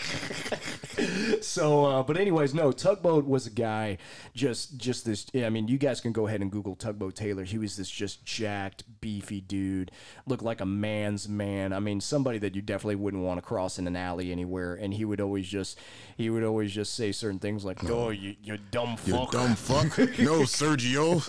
[1.40, 2.72] so uh, but anyways, no.
[2.72, 3.98] Tugboat was a guy,
[4.34, 5.26] just just this.
[5.32, 7.44] yeah, I mean, you guys can go ahead and Google Tugboat Taylor.
[7.44, 9.90] He was this just jacked, beefy dude,
[10.26, 11.72] looked like a man's man.
[11.72, 14.74] I mean, somebody that you definitely wouldn't want to cross in an alley anywhere.
[14.74, 15.78] And he would always just
[16.16, 19.30] he would always just say certain things like, "Oh, you you dumb fuck, You fuck."
[19.32, 19.98] dumb fuck.
[20.18, 21.22] no, Sergio.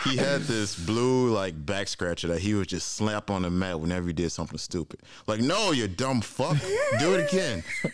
[0.04, 3.80] he had this blue like back scratcher that he would just slap on the mat
[3.80, 5.00] whenever he did something stupid.
[5.26, 6.56] Like, no, you dumb fuck.
[6.98, 7.62] Do it again.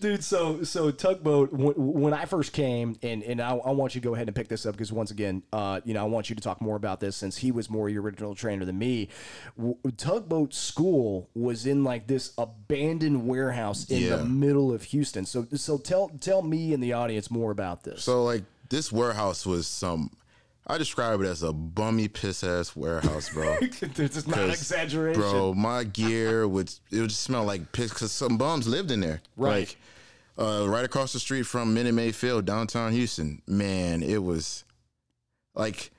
[0.00, 4.00] dude so so tugboat when, when i first came and and I, I want you
[4.00, 6.30] to go ahead and pick this up because once again uh you know i want
[6.30, 9.08] you to talk more about this since he was more your original trainer than me.
[9.56, 14.16] W- tugboat school was in like this abandoned warehouse in Yeah.
[14.16, 15.24] the middle of houston.
[15.26, 18.04] So so tell tell me and the audience more about this.
[18.04, 20.10] So like this warehouse was some
[20.68, 23.56] I describe it as a bummy piss ass warehouse, bro.
[23.60, 28.12] this is not exaggeration Bro, my gear would it would just smell like piss because
[28.12, 29.20] some bums lived in there.
[29.36, 29.68] Right.
[29.68, 29.76] Like,
[30.38, 33.42] uh, right across the street from Minute Maid Field, downtown Houston.
[33.46, 34.64] Man, it was
[35.54, 35.90] like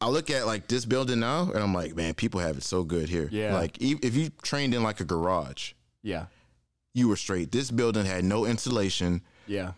[0.00, 2.82] I look at like this building now, and I'm like, man, people have it so
[2.82, 3.28] good here.
[3.30, 3.54] Yeah.
[3.54, 6.26] Like if you trained in like a garage, yeah
[6.94, 7.50] you were straight.
[7.52, 9.20] This building had no insulation.
[9.46, 9.72] yeah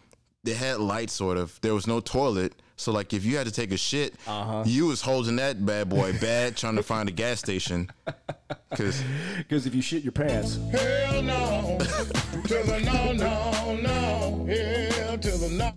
[0.45, 1.59] They had lights, sort of.
[1.63, 2.53] There was no toilet.
[2.79, 4.63] So like, if you had to take a shit, Uh-huh.
[4.67, 7.91] you was holding that bad boy bad, trying to find a gas station.
[8.77, 9.03] Cause
[9.39, 11.79] because if you shit your pants Hell no.
[11.79, 14.47] to the no, no, no.
[14.47, 15.73] Hell to the no.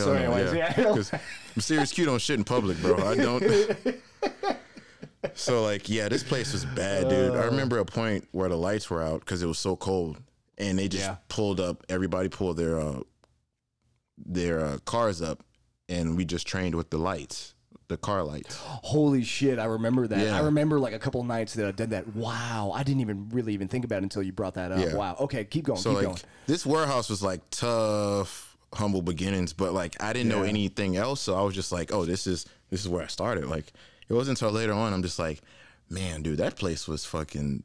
[0.00, 1.12] so anyways yeah, Because
[1.54, 2.96] Mysterious Q don't shit in public, bro.
[2.96, 3.44] I don't.
[5.34, 7.36] so like, yeah, this place was bad, dude.
[7.36, 10.18] I remember a point where the lights were out because it was so cold,
[10.58, 11.16] and they just Yeah.
[11.28, 11.84] pulled up.
[11.88, 13.00] Everybody pulled their uh,
[14.18, 15.42] their uh, cars up,
[15.90, 17.54] and we just trained with the lights,
[17.88, 18.56] the car lights.
[18.58, 20.20] Holy shit, I remember that.
[20.26, 20.38] Yeah.
[20.38, 22.14] I remember like a couple nights that I did that.
[22.14, 24.78] Wow, I didn't even really even think about it until you brought that up.
[24.78, 24.94] Yeah.
[24.94, 25.16] Wow.
[25.20, 25.78] Okay, keep going.
[25.78, 26.18] So keep like, going.
[26.46, 31.34] this warehouse was like tough, humble beginnings, but like I didn't know anything else, so
[31.34, 33.46] I was just like, oh, this is this is where I started.
[33.46, 33.72] Like,
[34.08, 35.42] it wasn't until later on I'm just like,
[35.90, 37.64] man, dude, that place was fucking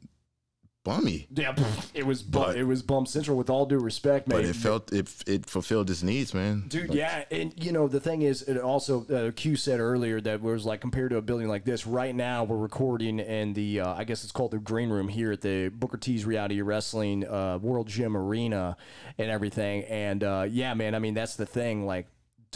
[0.86, 1.26] bummy.
[1.34, 1.54] Yeah,
[1.94, 3.36] it was bu- But- it was bump central.
[3.36, 4.38] With all due respect, man.
[4.38, 6.64] But it felt it it fulfilled its needs, man.
[6.68, 10.20] Dude, Like, yeah, and you know the thing is, it also uh, Q said earlier
[10.20, 11.86] that was like compared to a building like this.
[11.86, 15.32] Right now, we're recording in the uh, I guess it's called the green room here
[15.32, 18.76] at the Booker T's Reality Wrestling uh, World Gym Arena
[19.18, 19.82] and everything.
[19.84, 21.84] And uh, yeah, man, I mean that's the thing.
[21.84, 22.06] Like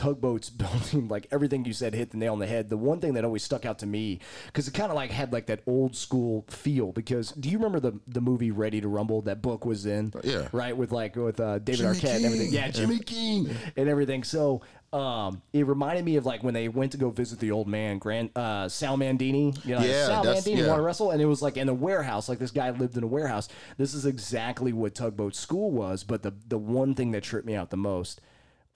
[0.00, 3.12] tugboats building like everything you said hit the nail on the head the one thing
[3.14, 5.94] that always stuck out to me because it kind of like had like that old
[5.94, 9.84] school feel because do you remember the the movie ready to rumble that book was
[9.84, 10.48] in Yeah.
[10.52, 14.24] right with like with uh david Jimmy arquette and everything yeah jimmy king and everything
[14.24, 17.68] so um, it reminded me of like when they went to go visit the old
[17.68, 19.54] man, Grand uh, Sal Bandini.
[19.64, 20.66] You know, Yeah, Sal Bandini yeah.
[20.66, 22.28] want to wrestle, and it was like in a warehouse.
[22.28, 23.48] Like this guy lived in a warehouse.
[23.76, 26.02] This is exactly what Tugboat School was.
[26.02, 28.20] But the the one thing that tripped me out the most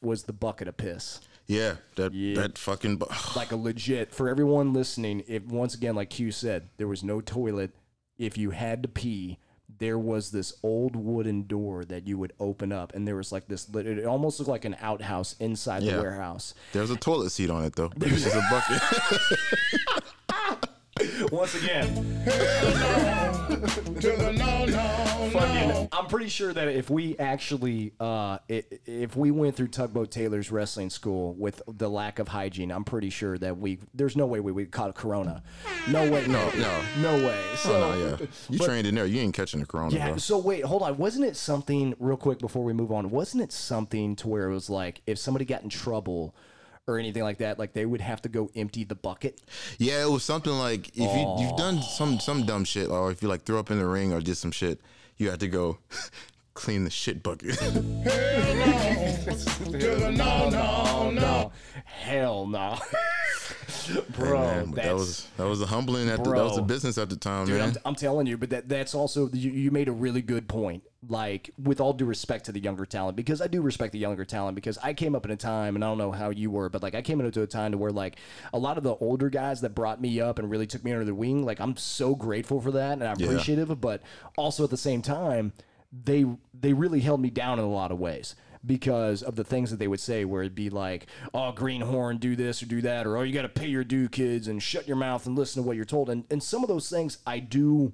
[0.04, 1.20] was the bucket of piss.
[1.46, 2.34] yeah, that Yeah.
[2.42, 2.96] that fucking.
[2.96, 5.24] bu- Like a legit for everyone listening.
[5.28, 7.72] If once again, like Q said, there was no toilet.
[8.18, 9.38] If you had to pee,
[9.78, 13.48] there was this old wooden door that you would open up, and there was like
[13.48, 13.68] this.
[13.74, 16.00] It almost looked like an outhouse inside the Yeah.
[16.00, 16.54] warehouse.
[16.72, 17.90] There's a toilet seat on it though.
[18.00, 20.02] It's just a bucket.
[21.32, 21.94] Once again,
[24.36, 25.88] no, no, fucking.
[25.92, 30.50] I'm pretty sure that if we actually, uh, i- if we went through Tugboat Taylor's
[30.50, 34.40] wrestling school with the lack of hygiene, I'm pretty sure that we, there's no way
[34.40, 35.42] we would caught Corona.
[35.88, 36.26] No way.
[36.26, 36.68] No, no.
[36.68, 37.40] Oh, no way.
[37.56, 38.26] So, no, yeah.
[38.50, 39.06] You trained in there.
[39.06, 40.08] You ain't catching the corona, Yeah.
[40.10, 40.16] bro.
[40.18, 40.96] So wait, hold on.
[40.98, 43.10] Wasn't it something real quick before we move on?
[43.10, 46.34] Wasn't it something to where it was like if somebody got in trouble
[46.86, 49.40] or anything like that, like they would have to go empty the bucket?
[49.78, 53.22] Yeah, it was something like if you you've done some some dumb shit, or if
[53.22, 54.80] you like threw up in the ring or did some shit,
[55.16, 55.78] you had to go
[56.54, 57.54] clean the shit bucket.
[57.60, 57.72] Hell
[60.10, 60.10] no.
[60.10, 61.52] No, no, no.
[61.84, 62.78] Hell no.
[63.94, 66.62] Hey, Bro, man, but that was that was a humbling at the, that was a
[66.62, 67.70] business at the time, Dude, man.
[67.70, 70.82] I'm, I'm telling you, but that that's also you, you made a really good point.
[71.06, 74.24] Like, with all due respect to the younger talent, because I do respect the younger
[74.24, 76.70] talent, because I came up in a time, and I don't know how you were,
[76.70, 78.16] but like I came into a time to where like
[78.54, 81.04] a lot of the older guys that brought me up and really took me under
[81.04, 83.26] their wing, like I'm so grateful for that and I'm Yeah.
[83.26, 83.80] appreciative.
[83.80, 84.00] But
[84.38, 85.52] also at the same time,
[85.92, 86.24] they
[86.58, 88.34] they really held me down in a lot of ways
[88.66, 92.34] because of the things that they would say where it'd be like oh greenhorn do
[92.36, 94.86] this or do that or oh you got to pay your due kids and shut
[94.86, 96.10] your mouth and listen to what you're told.
[96.10, 97.92] And and some of those things i do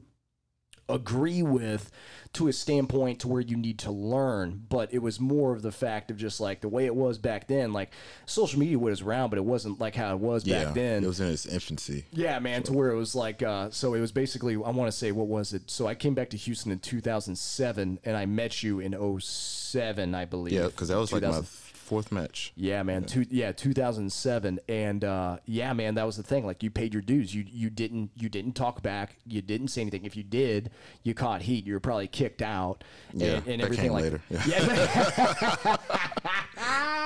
[0.91, 1.91] agree with
[2.33, 5.73] to a standpoint to where you need to learn but it was more of the
[5.73, 7.91] fact of just like the way it was back then like
[8.27, 11.07] social media was around but it wasn't like how it was yeah, back then it
[11.07, 12.05] was in its infancy.
[12.13, 14.97] yeah, man, to where it was like, uh, so it was basically, I want to
[14.97, 15.71] say, what was it?
[15.71, 20.25] So I came back to Houston in 2007 and I met you in 07, I
[20.25, 20.53] believe.
[20.53, 21.45] Yeah, because that was like my 2000
[21.91, 22.53] fourth match.
[22.55, 23.03] yeah, man.
[23.03, 26.47] Two, yeah, 2007, and uh, yeah, man, that was the thing.
[26.47, 27.35] Like, you paid your dues.
[27.35, 29.17] You you didn't you didn't talk back.
[29.27, 30.05] You didn't say anything.
[30.05, 30.71] If you did,
[31.03, 31.67] you caught heat.
[31.67, 32.85] You were probably kicked out.
[33.13, 34.23] Yeah, and, and that everything like later.
[34.31, 34.43] Yeah.
[34.47, 35.77] yeah.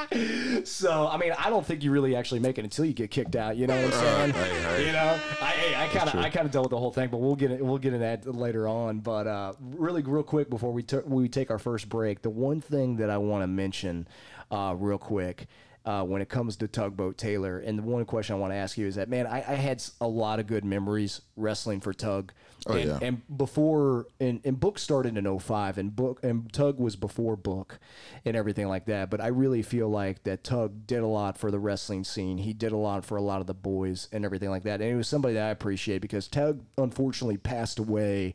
[0.64, 3.36] so I mean, I don't think you really actually make it until you get kicked
[3.36, 3.56] out.
[3.56, 4.86] You know what I'm saying?
[4.86, 7.18] You know, I I kind of I kind of dealt with the whole thing, but
[7.18, 9.00] we'll get it, we'll get into that later on.
[9.00, 12.60] But uh, really, real quick before we tur we take our first break, the one
[12.60, 14.06] thing that I want to mention,
[14.50, 15.46] uh, real quick.
[15.86, 18.78] Uh, when it comes to tugboat Taylor, and the one question I want to ask
[18.78, 22.32] you is that man, I, I had a lot of good memories wrestling for Tug.
[22.66, 22.98] Oh, and, yeah.
[23.02, 27.78] and before and, and book started in 05 and book and tug was before book
[28.24, 31.50] and everything like that but i really feel like that tug did a lot for
[31.50, 34.48] the wrestling scene he did a lot for a lot of the boys and everything
[34.48, 38.32] like that and he was somebody that i appreciate because tug unfortunately passed away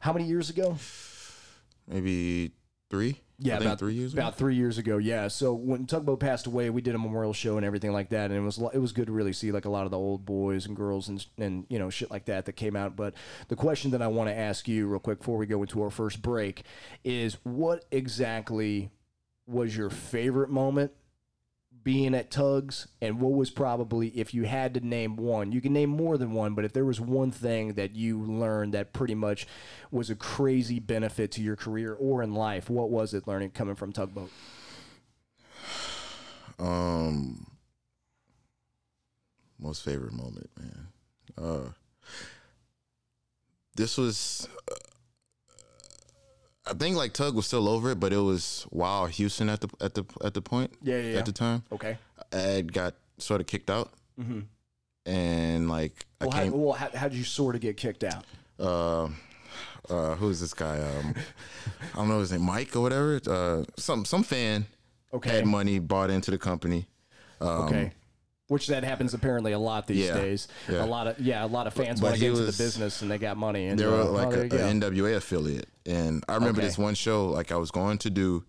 [0.00, 0.76] how many years ago
[1.88, 2.52] Maybe
[2.90, 3.22] three.
[3.40, 4.12] Yeah, about three years.
[4.12, 4.22] ago.
[4.22, 5.28] About three years ago, yeah.
[5.28, 8.38] So when Tugboat passed away, we did a memorial show and everything like that, and
[8.38, 10.66] it was it was good to really see like a lot of the old boys
[10.66, 12.96] and girls and and you know shit like that that came out.
[12.96, 13.14] But
[13.46, 15.90] the question that I want to ask you real quick before we go into our
[15.90, 16.64] first break
[17.04, 18.90] is, what exactly
[19.46, 20.92] was your favorite moment
[21.84, 25.72] being at Tugs, and what was probably if you had to name one, you can
[25.72, 29.14] name more than one, but if there was one thing that you learned that pretty
[29.14, 29.46] much
[29.90, 33.74] was a crazy benefit to your career or in life, what was it learning coming
[33.74, 34.30] from Tugboat?
[36.58, 37.46] Um,
[39.58, 40.88] most favorite moment, man.
[41.36, 41.70] Uh,
[43.76, 44.48] this was.
[46.68, 49.68] I think like Tug was still over it, but it was wow Houston at the
[49.80, 50.72] at the at the point.
[50.82, 51.18] Yeah, yeah, yeah.
[51.18, 51.96] At the time, Okay.
[52.32, 54.44] Ed got sort of kicked out, Mhm.
[55.06, 56.52] and like Well, I how, came.
[56.52, 58.24] well how, how'd you sort of get kicked out?
[58.60, 59.08] uh,
[59.88, 60.78] uh, who's this guy?
[60.78, 61.14] Um,
[61.94, 63.20] I don't know his name, Mike or whatever.
[63.26, 64.66] Uh, some some fan
[65.14, 65.30] Okay.
[65.30, 66.86] had money, bought into the company.
[67.40, 67.92] Um, Okay.
[68.48, 70.48] Which that happens apparently a lot these Yeah, days.
[70.70, 70.82] yeah.
[70.82, 72.56] A lot of yeah, a lot of fans but want to he get into was-
[72.56, 74.48] the business and they got money and They uh, were oh, like there a, you
[74.48, 74.56] go.
[74.56, 76.66] a NWA affiliate, and I remember Okay.
[76.68, 77.26] this one show.
[77.26, 78.44] Like I was going to do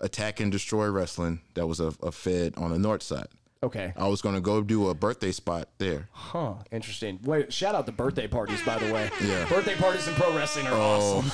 [0.00, 1.40] Attack and Destroy Wrestling.
[1.54, 3.28] That was a, a fed on the north side.
[3.62, 3.92] okay.
[3.94, 6.08] I was going to go do a birthday spot there.
[6.12, 6.54] Huh.
[6.72, 7.18] Interesting.
[7.22, 9.10] Wait, shout out the birthday parties, by the way.
[9.22, 9.44] Yeah.
[9.50, 9.56] Oh.
[9.56, 11.30] Birthday parties in pro wrestling are awesome.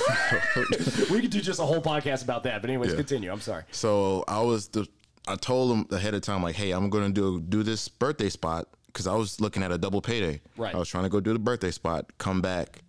[1.09, 2.59] we could do just a whole podcast about that.
[2.61, 3.31] But anyways, continue.
[3.31, 3.63] I'm sorry.
[3.71, 4.85] So I was the.
[5.27, 8.29] I told them ahead of time, like, hey, I'm going to do do this birthday
[8.29, 10.41] spot because I was looking at a double payday.
[10.55, 10.73] Right.
[10.73, 12.81] I was trying to go do the birthday spot, come back,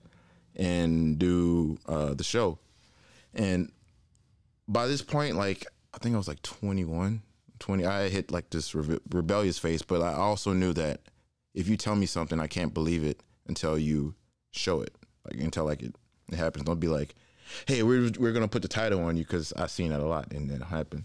[0.57, 2.59] and do uh, the show.
[3.35, 3.71] And
[4.67, 7.23] by this point, like, I think I was like 21,
[7.59, 7.85] 20.
[7.87, 11.01] I hit like this rebe- rebellious phase, but I also knew that
[11.55, 14.15] if you tell me something, I can't believe it until you
[14.51, 14.95] show it.
[15.25, 15.95] Like until like it,
[16.31, 16.65] it happens.
[16.65, 17.15] Don't be like,
[17.67, 20.33] hey, we're we're gonna put the title on you because I've seen that a lot,
[20.33, 21.05] and it happened.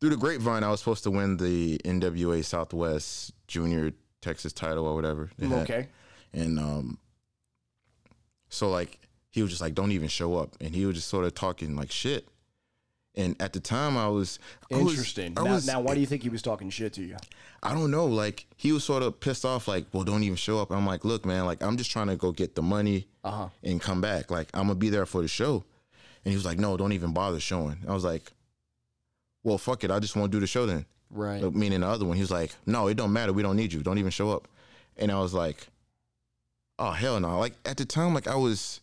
[0.00, 4.94] Through the grapevine, I was supposed to win the NWA Southwest Junior Texas title or
[4.94, 5.30] whatever.
[5.42, 5.88] Okay.
[6.32, 6.98] And um,
[8.48, 8.98] so like
[9.30, 11.76] he was just like, "Don't even show up," and he was just sort of talking
[11.76, 12.28] like shit.
[13.18, 14.38] And at the time, I was
[14.70, 15.32] I was- Interesting.
[15.38, 17.16] I now, was- now, why do you think he was talking shit to you?
[17.62, 18.04] I don't know.
[18.04, 19.66] Like he was sort of pissed off.
[19.66, 20.70] Like, well, don't even show up.
[20.70, 21.46] I'm like, look, man.
[21.46, 23.48] Like I'm just trying to go get the money Uh-huh.
[23.62, 24.30] and come back.
[24.30, 25.64] Like I'm gonna be there for the show.
[26.24, 27.78] And he was like, no, don't even bother showing.
[27.88, 28.32] I was like,
[29.46, 29.92] well, fuck it.
[29.92, 30.84] I just want to do the show then.
[31.08, 31.40] Right.
[31.54, 32.16] Meaning the other one.
[32.16, 33.32] He was like, no, it don't matter.
[33.32, 33.80] We don't need you.
[33.80, 34.48] Don't even show up.
[34.96, 35.68] And I was like,
[36.80, 37.38] oh hell no.
[37.38, 38.80] Like at the time, like I was,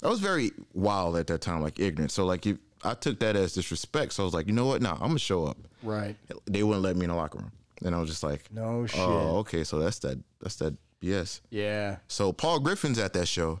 [0.00, 2.12] I was very wild at that time, like ignorant.
[2.12, 4.12] So like if I took that as disrespect.
[4.12, 4.80] So I was like, you know what?
[4.80, 6.14] Nah, I'm gonna show up Right.
[6.46, 7.50] they wouldn't let me in the locker room.
[7.84, 9.00] And I was just like, No oh, shit.
[9.00, 11.40] oh, okay, so that's that that's that BS.
[11.50, 11.96] Yeah.
[12.06, 13.58] So Paul Griffin's at that show,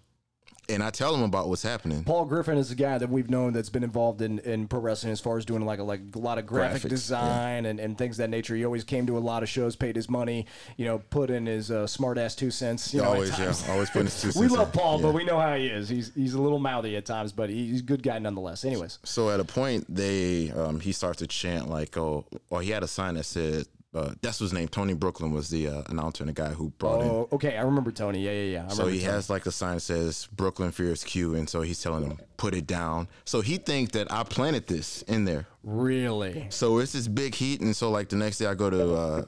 [0.70, 2.04] and I tell him about what's happening.
[2.04, 5.12] Paul Griffin is a guy that we've known that's been involved in, in pro wrestling
[5.12, 7.98] as far as doing like a, like a lot of graphic Graphics, design and, and
[7.98, 8.54] things of that nature.
[8.54, 10.46] He always came to a lot of shows, paid his money,
[10.76, 12.94] you know, put in his uh, smart ass two cents.
[12.94, 13.68] You know, at always, yeah, times.
[13.68, 15.02] always putting his two We love in, Paul, yeah.
[15.06, 15.88] but we know how he is.
[15.88, 18.64] He's he's a little mouthy at times, but he's a good guy nonetheless.
[18.64, 22.70] Anyways, So at a point, they um, he starts to chant like, "Oh," or he
[22.70, 26.22] had a sign that said, uh, "That's his name." Tony Brooklyn was the uh, announcer
[26.22, 27.08] and the guy who brought in.
[27.08, 28.20] oh, okay, I remember Tony.
[28.20, 28.64] Yeah, yeah, yeah.
[28.66, 29.12] I So he Tony.
[29.12, 32.54] has like a sign that says Brooklyn Fears Q, and so he's telling him put
[32.54, 33.08] it down.
[33.24, 35.46] So he thinks that I planted this in there.
[35.62, 36.46] really.
[36.50, 39.24] So it's this big heat, and so like the next day I go to uh,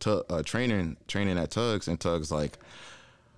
[0.00, 2.58] to uh, training training at Tugs, and Tugs like,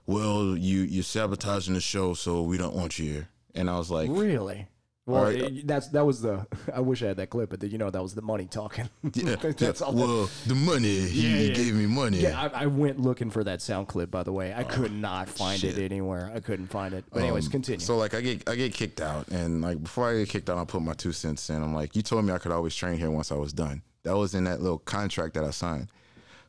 [0.06, 3.28] well, you you're sabotaging the show, so we don't want you here.
[3.54, 4.66] And I was like, Really?
[5.06, 5.36] Well, right.
[5.36, 6.44] it- that's that was the.
[6.74, 8.88] I wish I had that clip, but the, you know that was the money talking.
[9.14, 9.92] yeah, that's all.
[9.92, 11.54] that- well, the money he, Yeah, he yeah.
[11.54, 12.18] gave me money.
[12.18, 14.10] yeah, I, I went looking for that sound clip.
[14.10, 16.32] By the way, I could not find it Oh, anywhere.
[16.34, 17.04] I couldn't find it.
[17.12, 17.78] But anyways, Um, continue.
[17.78, 20.58] So like I get I get kicked out, and like before I get kicked out,
[20.58, 21.62] I put my two cents in.
[21.62, 23.82] I'm like, you told me I could always train here once I was done.
[24.02, 25.88] That was in that little contract that I signed.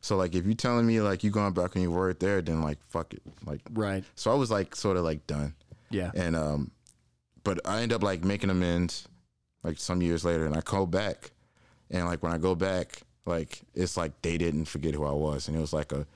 [0.00, 2.60] So like if you telling me like you going back on your word there, then
[2.62, 4.04] like fuck it, like right.
[4.16, 5.54] So I was like sort of like done,
[5.90, 6.10] Yeah.
[6.14, 6.70] and um,
[7.48, 9.08] but I end up like making amends,
[9.64, 11.30] like some years later, and I go back,
[11.90, 15.48] and like when I go back, like it's like they didn't forget who I was,
[15.48, 16.06] and it was like a,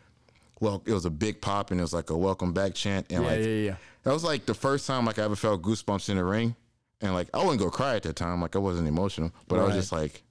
[0.61, 3.23] well, it was a big pop, and it was like a welcome back chant, and
[3.23, 3.77] Yeah, like yeah, yeah.
[4.03, 6.55] that was like the first time like I ever felt goosebumps in the ring,
[7.01, 9.65] and like I wouldn't go cry at that time, like I wasn't emotional, but I
[9.65, 10.23] was just like,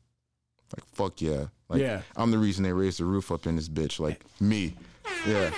[0.77, 2.01] like fuck yeah, like Yeah.
[2.15, 4.75] I'm the reason they raised the roof up in this bitch, like me,
[5.27, 5.49] yeah.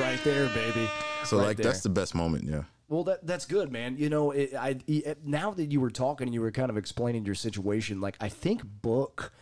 [0.00, 0.88] Right there, baby.
[1.24, 1.64] so Right like there.
[1.66, 2.62] that's the best moment, yeah.
[2.88, 3.96] Well, that that's good, man.
[3.98, 6.76] You know, it, I it, now that you were talking, and you were kind of
[6.76, 8.00] explaining your situation.
[8.00, 9.32] Like, I think Book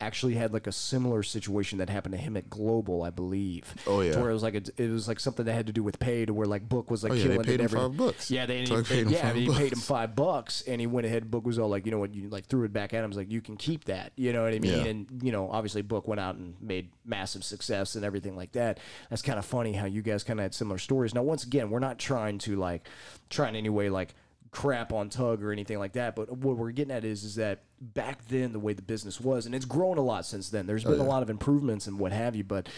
[0.00, 3.74] actually had like a similar situation that happened to him at Global, I believe.
[3.86, 4.12] Oh, yeah.
[4.12, 5.98] to where it was like a, it was like something that had to do with
[5.98, 7.96] pay, to where like Book was like Oh, yeah, they killing it paid him five
[7.96, 8.30] bucks.
[8.30, 11.06] Yeah, they Tug paid him yeah, five he paid him five bucks, and he went
[11.06, 11.30] ahead.
[11.30, 13.10] Book was all like, you know what, you like threw it back at him.
[13.10, 14.12] Was like, you can keep that.
[14.16, 14.78] You know what I mean?
[14.78, 14.84] Yeah.
[14.84, 18.78] And you know, obviously, Book went out and made massive success and everything like that.
[19.10, 21.14] That's kind of funny how you guys kind of had similar stories.
[21.14, 22.86] Now, once again, we're not trying to like
[23.30, 24.14] try in any way like
[24.50, 26.16] crap on Tug or anything like that.
[26.16, 29.46] But what we're getting at is is that back then the way the business was,
[29.46, 30.66] and it's grown a lot since then.
[30.66, 32.68] There's oh, been a lot of improvements and what have you, but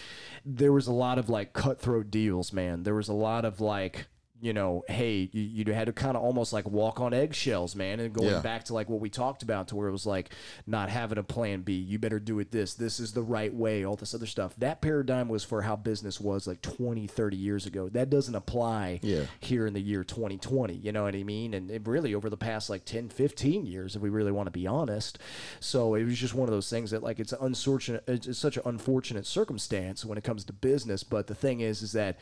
[0.45, 2.83] there was a lot of like cutthroat deals, man.
[2.83, 4.07] There was a lot of like
[4.41, 7.99] you know, hey, you, you had to kind of almost like walk on eggshells, man.
[8.01, 8.41] And going Yeah.
[8.41, 10.31] back to like what we talked about, to where it was like
[10.67, 11.73] not having a plan B.
[11.75, 12.75] You better do it this.
[12.75, 14.55] This is the right way, all this other stuff.
[14.59, 17.89] That paradigm was for how business was like 20, 30 years ago.
[17.89, 19.25] That doesn't apply Yeah.
[19.41, 20.75] here in the year 2020.
[20.75, 21.55] You know what I mean?
[21.55, 24.53] And it really over the past like 10, 15 years, if we really want to
[24.53, 25.19] be honest.
[25.59, 28.39] So it was just one of those things that like it's an unfortunate, it's it's
[28.39, 31.03] such an unfortunate circumstance when it comes to business.
[31.03, 32.19] But the thing is, is that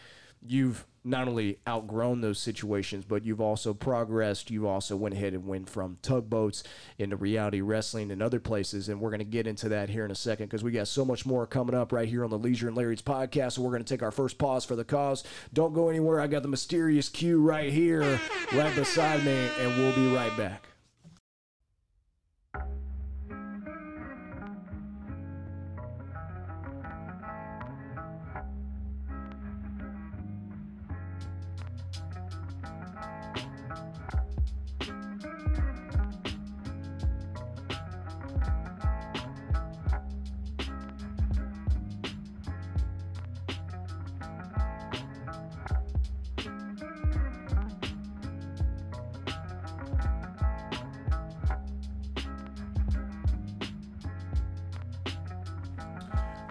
[0.47, 4.51] you've not only outgrown those situations, but you've also progressed.
[4.51, 6.65] You've also went ahead and went from tugboats
[6.99, 8.89] into reality wrestling and other places.
[8.89, 11.05] And we're going to get into that here in a second because we got so
[11.05, 13.53] much more coming up right here on the Leisure and Lariats podcast.
[13.53, 15.25] So we're going to take our first pause for the cause.
[15.53, 16.21] Don't go anywhere.
[16.21, 18.21] I got the mysterious Q right here,
[18.53, 20.76] right beside me, and we'll be right back.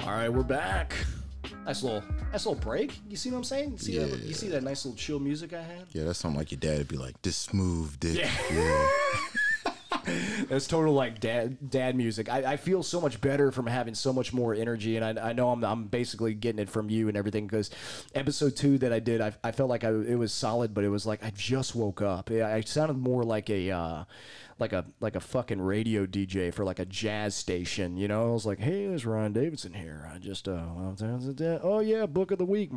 [0.06, 0.94] All right, we're back.
[1.66, 3.00] Nice little, nice little break.
[3.10, 3.72] You see what I'm saying?
[3.72, 5.88] You see, that, you see that nice little chill music I had?
[5.94, 8.24] Yeah, that's something like your dad would be like, this smooth dick.
[8.52, 8.88] Yeah.
[10.50, 12.30] That's total like dad dad music.
[12.30, 15.34] I, I feel so much better from having so much more energy, and I, I
[15.34, 17.70] know I'm, I'm basically getting it from you and everything because
[18.14, 20.90] episode two that I did, I, I felt like I, it was solid, but it
[20.90, 22.30] was like I just woke up.
[22.32, 24.04] I, I sounded more like a uh,
[24.60, 27.98] like a like a fucking radio DJ for like a jazz station.
[27.98, 30.10] You know, I was like, hey, there's Ryan Davidson here.
[30.14, 30.66] I just uh,
[31.64, 32.72] oh yeah, book of the week.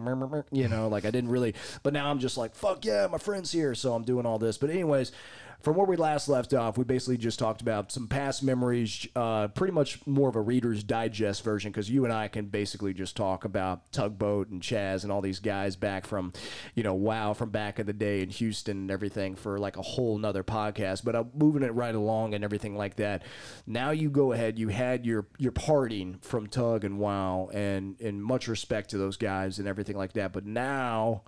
[0.51, 3.53] You know, like I didn't really, but now I'm just like, fuck yeah, my friend's
[3.53, 4.57] here, so I'm doing all this.
[4.59, 5.13] But anyways
[5.61, 9.49] from where we last left off, we basically just talked about some past memories, uh,
[9.49, 13.17] pretty much more of a Reader's Digest version, because you and I can basically just
[13.17, 16.33] talk about Tugboat and Chaz and all these guys back from,
[16.75, 19.83] you know, WoW from back in the day in Houston and everything for like a
[19.83, 21.05] whole nother podcast.
[21.05, 23.25] But I'm moving it right along and everything like that.
[23.67, 28.23] Now you go ahead, you had your your parting from Tug and WoW, and in
[28.23, 30.33] much respect to those guys and everything like that.
[30.33, 31.25] But now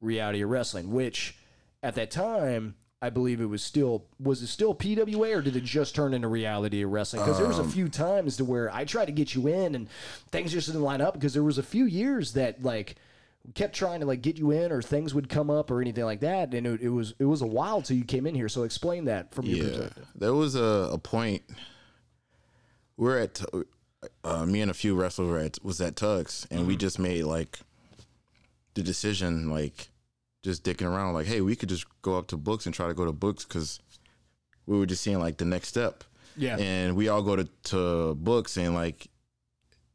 [0.00, 1.36] reality of wrestling, which
[1.82, 5.62] at that time, I believe it was still was it still PWA or did it
[5.64, 7.22] just turn into reality of wrestling?
[7.22, 9.74] Because there was a Um, few times to where I tried to get you in
[9.76, 9.88] and
[10.32, 12.96] things just didn't line up because there was a few years that like
[13.54, 16.20] kept trying to like get you in or things would come up or anything like
[16.20, 18.64] that and it, it was it was a while till you came in here so
[18.64, 21.42] explain that from your Yeah, perspective there was a, a point.
[22.96, 23.40] We're at
[24.24, 26.68] uh, me and a few wrestlers were at, was at Tugs, and Mm-hmm.
[26.68, 27.60] we just made like
[28.74, 29.88] the decision, like
[30.42, 32.94] just dicking around, like, hey, we could just go up to books and try to
[32.94, 33.80] go to books because
[34.66, 36.04] we were just seeing like the next step.
[36.36, 36.56] Yeah.
[36.56, 39.08] and we all go to, to books and like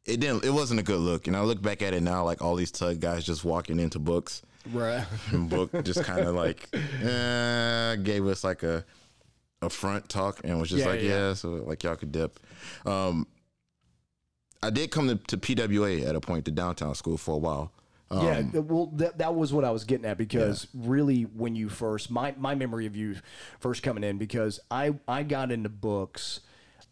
[0.03, 2.41] it didn't it wasn't a good look and i look back at it now like
[2.41, 4.41] all these tug guys just walking into books
[4.73, 6.67] right and book just kind of like
[7.01, 8.83] eh, gave us like a
[9.61, 11.09] a front talk and was just Yeah, like yeah.
[11.29, 11.33] yeah.
[11.35, 12.37] so like y'all could dip
[12.85, 13.25] um
[14.61, 17.71] i did come to, to pwa at a point to downtown school for a while
[18.13, 21.55] um, yeah, th- well, that, that was what I was getting at because really, when
[21.55, 23.15] you first, my, my memory of you
[23.59, 26.41] first coming in, because I, I got into books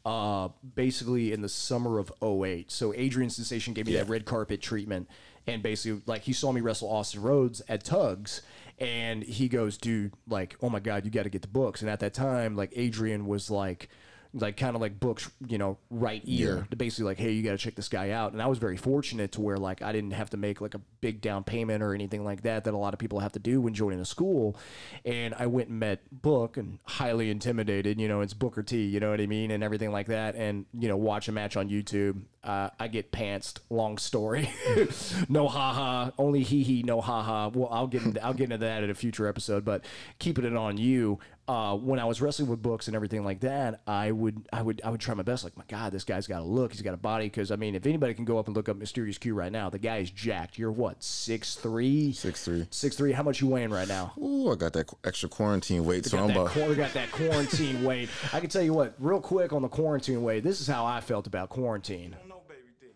[0.06, 2.72] uh, basically in the summer of 08.
[2.72, 5.10] So Adrian Sensation gave me that red carpet treatment.
[5.48, 8.42] And basically, like, he saw me wrestle Austin Rhodes at Tugs.
[8.80, 11.82] And he goes, dude, like, oh my God, you got to get the books.
[11.82, 13.90] And at that time, like, Adrian was like,
[14.34, 17.52] like kind of like books, you know, right ear to basically like, hey, you got
[17.52, 18.32] to check this guy out.
[18.32, 20.82] And I was very fortunate to where like I didn't have to make like a
[21.02, 23.60] big down payment or anything like that that a lot of people have to do
[23.60, 24.56] when joining a school.
[25.04, 29.00] And I went and met Book and highly intimidated, you know, it's Booker T, you
[29.00, 30.36] know what I mean, and everything like that.
[30.36, 32.22] And you know, watch a match on YouTube.
[32.44, 33.60] Uh, I get pantsed.
[33.70, 34.50] Long story.
[35.30, 36.12] no haha.
[36.18, 36.84] Only hee hee.
[36.84, 37.50] No haha.
[37.50, 39.64] Well, I'll get into, I'll get into that in a future episode.
[39.64, 39.86] But
[40.20, 41.20] keeping it on you.
[41.52, 44.80] Uh, when I was wrestling with books and everything like that, I would I would
[44.86, 45.44] I would try my best.
[45.44, 46.72] Like my God, this guy's got a look.
[46.72, 47.26] He's got a body.
[47.26, 49.70] Because I mean, if anybody can go up and look up Mysterious Q right now,
[49.70, 50.58] the guy is jacked.
[50.58, 52.14] You're what six three?
[52.14, 52.68] Six three.
[52.72, 53.12] Six three.
[53.12, 54.14] How much you weighing right now?
[54.18, 58.08] Ooh, i got that extra quarantine weight so i'm about quar- got that quarantine weight.
[58.32, 60.46] I can tell you what, real quick on the quarantine weight.
[60.46, 62.16] This is how I felt about quarantine.
[62.18, 62.88] don't know, baby D.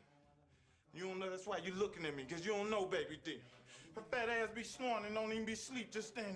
[0.94, 1.30] You don't know.
[1.30, 3.38] That's why you looking at me, cause you don't know, baby D.
[3.96, 6.36] Her fat ass be snoring and don't even be sleep, just standing.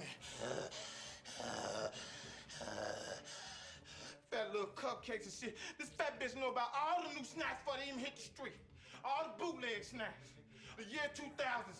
[4.31, 5.57] Fat little cupcakes and shit.
[5.77, 8.53] This fat bitch know about all the new snacks before they even hit the street.
[9.03, 10.29] All the bootleg snacks.
[10.77, 11.33] The year 2000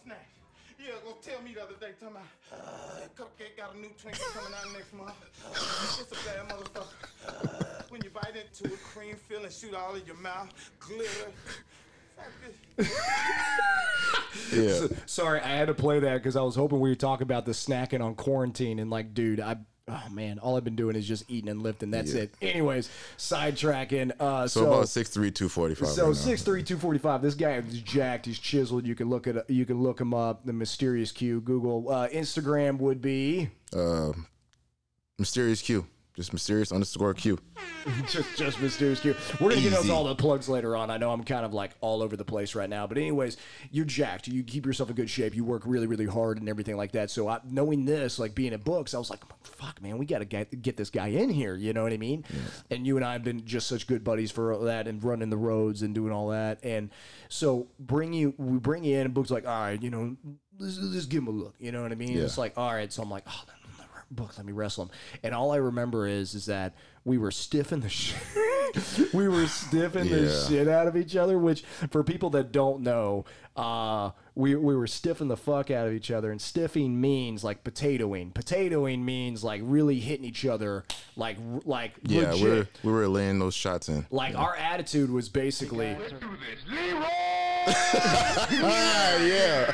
[0.04, 0.40] snacks.
[0.80, 4.24] Yeah, go tell me the other day, talking about uh, Cupcake got a new Twinkie
[4.34, 5.14] coming out next month.
[6.00, 7.92] It's a bad motherfucker.
[7.92, 11.32] When you bite into it, cream filling shoot all in your mouth, glitter.
[14.52, 17.46] Yeah Sorry, I had to play that because I was hoping we were talking about
[17.46, 19.58] the snacking on quarantine and like, dude, I.
[19.92, 21.90] Oh man, all I've been doing is just eating and lifting.
[21.90, 22.22] That's Yeah.
[22.24, 22.36] it.
[22.44, 24.12] Anyways, sidetracking.
[24.20, 27.24] Uh, so, so about six three two forty five So six three two forty five.
[27.24, 28.28] This guy is jacked.
[28.28, 28.86] He's chiseled.
[28.86, 30.46] You can look at you can look him up.
[30.46, 31.42] The mysterious Q.
[31.42, 31.90] Google.
[31.90, 34.12] Uh, Instagram would be uh,
[35.18, 35.88] mysterious q
[36.20, 37.40] just mysterious underscore q
[38.10, 39.16] just just mysterious Q.
[39.40, 40.92] We're gonna get into all the plugs later on.
[40.92, 43.38] I know I'm kind of like all over the place right now, but anyways,
[43.72, 44.28] you're jacked.
[44.28, 45.34] You keep yourself in good shape.
[45.34, 47.10] You work really really hard and everything like that.
[47.10, 50.26] So I, knowing this, like being at books, I was like, fuck man, we gotta
[50.26, 51.56] get get this guy in here.
[51.56, 52.26] You know what I mean?
[52.70, 55.38] And you and I have been just such good buddies for that and running the
[55.38, 56.60] roads and doing all that.
[56.64, 56.90] And
[57.30, 60.18] so bring you we bring you in and books like, all right, you know,
[60.58, 61.56] let's, let's give him a look.
[61.60, 62.18] You know what I mean?
[62.18, 62.24] Yeah.
[62.24, 62.92] It's like, all right.
[62.92, 63.44] So I'm like, oh.
[64.12, 64.92] Book, let me wrestle him.
[65.24, 66.74] And all I remember is is that
[67.06, 68.18] we were stiffing the shit.
[69.14, 70.48] we were stiffing the Yeah.
[70.48, 71.38] shit out of each other.
[71.38, 73.26] Which, for people that don't know,
[73.60, 76.32] uh, we we were stiffing the fuck out of each other.
[76.32, 78.34] And stiffing means like potatoing.
[78.34, 80.86] Potatoing means like really hitting each other,
[81.16, 82.42] like like yeah legit.
[82.42, 85.96] we're we were laying those shots in like our attitude was basically
[87.68, 89.66] ah yeah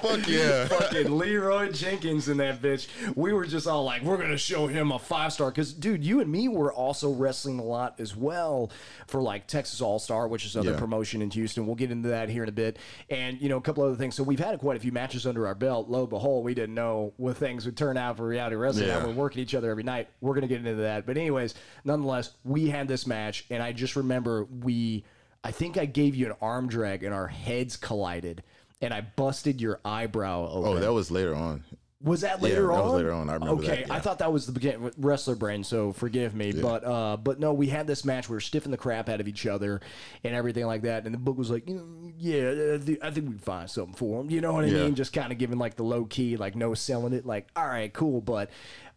[0.00, 2.86] fuck yeah fucking Leroy Jenkins in that bitch.
[3.16, 5.50] We were just all like, we're gonna show him a five star.
[5.50, 8.70] Cause dude, you and me were also wrestling a lot as well
[9.06, 10.78] for like Texas All Star, which is another Yeah.
[10.78, 11.66] promotion in Houston.
[11.66, 12.78] We'll get into that here in a bit.
[13.10, 14.14] And you know, a couple other things.
[14.14, 15.88] So we've had quite a few matches under our belt.
[15.88, 18.88] Lo and behold, we didn't know what things would turn out for reality wrestling.
[18.88, 19.00] Yeah.
[19.00, 20.08] Now We're working each other every night.
[20.20, 21.06] We're gonna get into that.
[21.06, 25.04] But anyways, nonetheless, we had this match, and I just remember we
[25.44, 28.42] I think I gave you an arm drag and our heads collided.
[28.80, 30.70] And I busted your eyebrow open.
[30.70, 31.64] oh that was later on
[32.00, 32.84] Was that Yeah, later that on?
[32.84, 33.28] was later on.
[33.28, 33.94] I remember Okay, that, yeah.
[33.94, 36.52] I thought that was the beginning wrestler brain, so forgive me.
[36.52, 38.28] But uh, but no, we had this match.
[38.28, 39.80] We were stiffing the crap out of each other
[40.22, 41.06] and everything like that.
[41.06, 44.30] And the book was like, know, yeah, I think we find something for him.
[44.30, 44.84] You know what I Yeah.
[44.84, 44.94] mean?
[44.94, 47.26] Just kind of giving like the low key, like no selling it.
[47.26, 48.20] Like, all right, cool.
[48.20, 48.50] But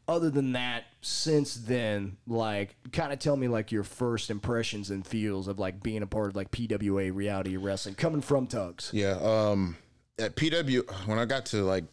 [0.08, 5.08] other than that, since then, like, kind of tell me like your first impressions and
[5.08, 8.92] feels of like being a part of like PWA reality wrestling coming from Tugs.
[8.94, 9.18] Yeah.
[9.22, 9.78] Um,
[10.20, 11.86] at PW, when I got to like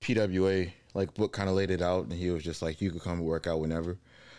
[0.00, 3.02] PWA, Like Book kind of laid it out, and he was just like, "You could
[3.02, 3.98] come work out whenever."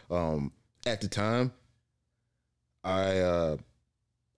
[0.10, 0.52] Um,
[0.86, 1.54] at the time,
[2.84, 3.58] I uh,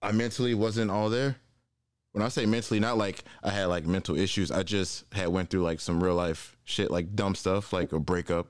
[0.02, 1.36] I mentally wasn't all there.
[2.12, 4.50] When I say mentally, not like I had like mental issues.
[4.52, 7.98] I just had went through like some real life shit, like dumb stuff, like a
[7.98, 8.46] breakup.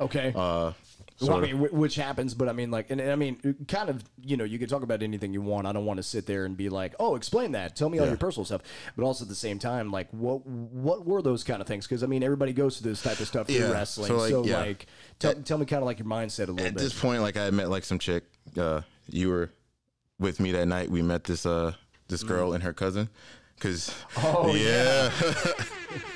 [0.00, 0.32] Okay.
[0.34, 0.72] Uh,
[1.20, 3.88] Well, I mean, wh- which happens, but I mean, like, and, and I mean, kind
[3.88, 5.66] of, you know, you can talk about anything you want.
[5.66, 7.74] I don't want to sit there and be like, "Oh, explain that.
[7.74, 8.10] Tell me all Yeah.
[8.10, 8.60] your personal stuff."
[8.96, 11.86] But also at the same time, like, what what were those kind of things?
[11.86, 13.70] Because I mean, everybody goes through this type of stuff through Yeah.
[13.72, 14.08] wrestling.
[14.08, 15.32] So, So, like, like, yeah.
[15.32, 16.66] tell, tell me kind of like your mindset a little bit.
[16.66, 16.82] at bit.
[16.82, 18.24] this point, like I had met like some chick.
[18.56, 19.50] Uh, you were
[20.18, 20.90] with me that night.
[20.90, 21.72] We met this uh
[22.08, 23.08] this girl and her cousin.
[23.58, 25.10] Cause Oh, yeah,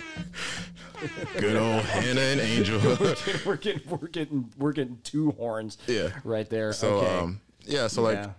[1.39, 2.81] good old Hannah and Angel.
[3.47, 5.79] we're getting we're getting we're getting two horns.
[5.87, 6.11] Yeah.
[6.25, 6.73] right there.
[6.73, 7.19] so okay.
[7.19, 8.31] um yeah, so like Yeah.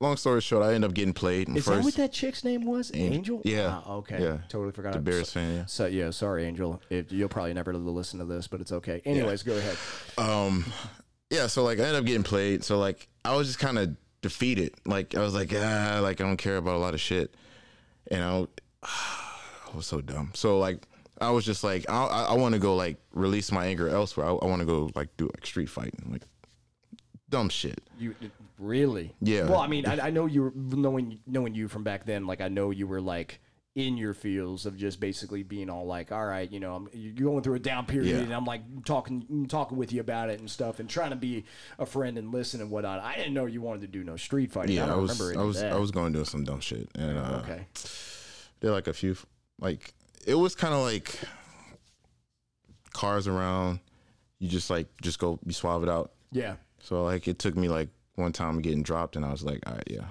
[0.00, 1.48] long story short, I ended up getting played.
[1.48, 2.90] And Is first, that what that chick's name was?
[2.94, 3.40] Angel?
[3.44, 3.80] Yeah.
[3.86, 4.22] Ah, okay.
[4.22, 4.38] Yeah.
[4.48, 4.94] Totally forgot.
[4.94, 5.66] The Bears fan, yeah.
[5.66, 6.80] So yeah, sorry, Angel.
[6.90, 9.00] If, you'll probably never listen to this, but it's okay.
[9.04, 9.76] Anyways, go ahead.
[10.18, 10.64] um
[11.30, 13.96] yeah so like i ended up getting played so like i was just kind of
[14.20, 17.34] defeated like i was like ah like i don't care about a lot of shit
[18.10, 18.46] and i,
[18.84, 20.86] I was so dumb so like
[21.20, 24.26] i was just like i, I, I want to go like release my anger elsewhere
[24.26, 26.22] i, I want to go like do like street fighting like
[27.30, 28.14] dumb shit You
[28.58, 29.12] really?
[29.20, 29.44] Yeah.
[29.44, 32.26] Well, I mean, I, I know you were knowing knowing you from back then.
[32.26, 33.40] Like, I know you were like
[33.74, 37.28] in your fields of just basically being all like, all right, you know, I'm, you're
[37.28, 38.22] going through a down period, Yeah.
[38.22, 41.44] and I'm like talking talking with you about it and stuff, and trying to be
[41.80, 43.00] a friend and listen and whatnot.
[43.02, 44.78] I didn't know you wanted to do no street fighting.
[44.78, 46.60] I yeah don't i, was remember i was i was going to do some dumb
[46.60, 47.66] shit and uh okay.
[48.60, 49.16] There like a few
[49.58, 49.92] like
[50.26, 51.18] it was kind of like
[52.92, 53.80] cars around.
[54.38, 56.12] You just like just go you swab it out.
[56.32, 56.56] Yeah.
[56.80, 59.74] So like it took me like one time getting dropped, and I was like, all
[59.74, 60.06] right, yeah,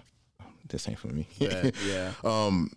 [0.69, 1.27] this ain't for me.
[1.37, 1.71] Yeah.
[1.87, 2.11] yeah.
[2.23, 2.71] um,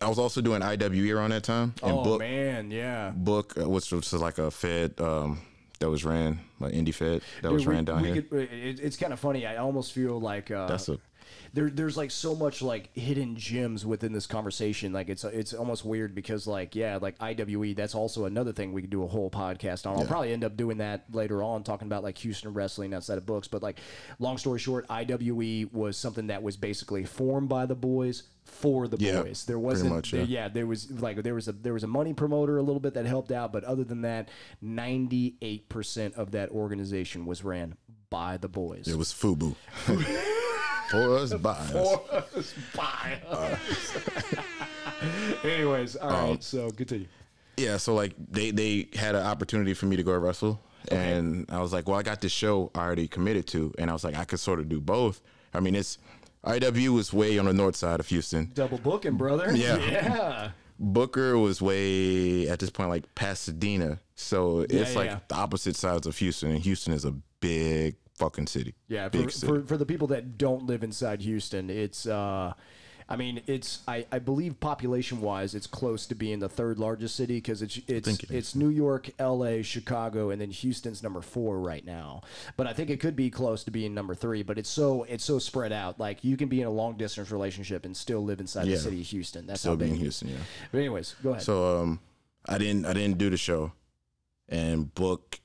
[0.00, 3.10] I was also doing IWE around that time, and oh book man, yeah.
[3.10, 5.40] book uh, which was like a Fed um
[5.78, 8.22] that was ran like indie Fed that was Dude, we- ran down we here.
[8.22, 9.46] could- it, it's kind of funny.
[9.46, 10.98] I almost feel like uh, That's a
[11.54, 14.92] there, there's like so much like hidden gems within this conversation.
[14.92, 17.74] Like it's it's almost weird because like yeah, like IWE.
[17.74, 19.98] That's also another thing we could do a whole podcast on.
[19.98, 23.26] I'll probably end up doing that later on, talking about like Houston wrestling outside of
[23.26, 23.48] books.
[23.48, 23.78] But like,
[24.18, 28.96] long story short, IWE was something that was basically formed by the boys for the
[28.98, 29.44] Yeah, boys.
[29.44, 30.42] There wasn't, much, there- yeah.
[30.44, 32.94] yeah, there was like there was a there was a money promoter a little bit
[32.94, 34.30] that helped out, but other than that,
[34.62, 37.76] ninety eight percent of that organization was ran
[38.10, 38.88] by the boys.
[38.88, 39.54] it was FUBU.
[40.92, 42.54] For us, by us.
[42.76, 43.96] by us.
[45.44, 46.38] Anyways, all right.
[46.38, 47.06] Uh, so continue.
[47.56, 51.60] yeah, so like they they had an opportunity for me to go wrestle, and I
[51.60, 54.24] was like, well, I got this show already committed to, and I was like, I
[54.24, 55.20] could sort of do both.
[55.54, 55.98] I mean, it's
[56.44, 58.50] IW was way on the north side of Houston.
[58.54, 59.54] Double booking, brother.
[59.54, 59.76] Yeah.
[59.78, 60.50] Yeah.
[60.78, 65.18] Booker was way at this point like Pasadena, so it's Yeah, like yeah.
[65.28, 68.74] the opposite sides of Houston, and Houston is a big fucking city.
[68.88, 69.46] Yeah, for, city.
[69.46, 72.52] for, for the people that don't live inside Houston, it's uh,
[73.08, 77.16] I mean, it's I, I believe population wise, it's close to being the third largest
[77.16, 78.54] city because it's it's it is.
[78.54, 82.22] New York, L.A., Chicago, and then Houston's number four right now.
[82.56, 84.42] But I think it could be close to being number three.
[84.42, 85.98] But it's so it's so spread out.
[86.00, 88.76] Like you can be in a long distance relationship and still live inside Yeah.
[88.76, 89.46] the city of Houston.
[89.46, 90.00] That's Still how big being.
[90.00, 90.36] Houston, yeah.
[90.70, 91.42] But anyways, go ahead.
[91.42, 92.00] So um,
[92.48, 93.72] I didn't I didn't do the show,
[94.48, 95.40] and Book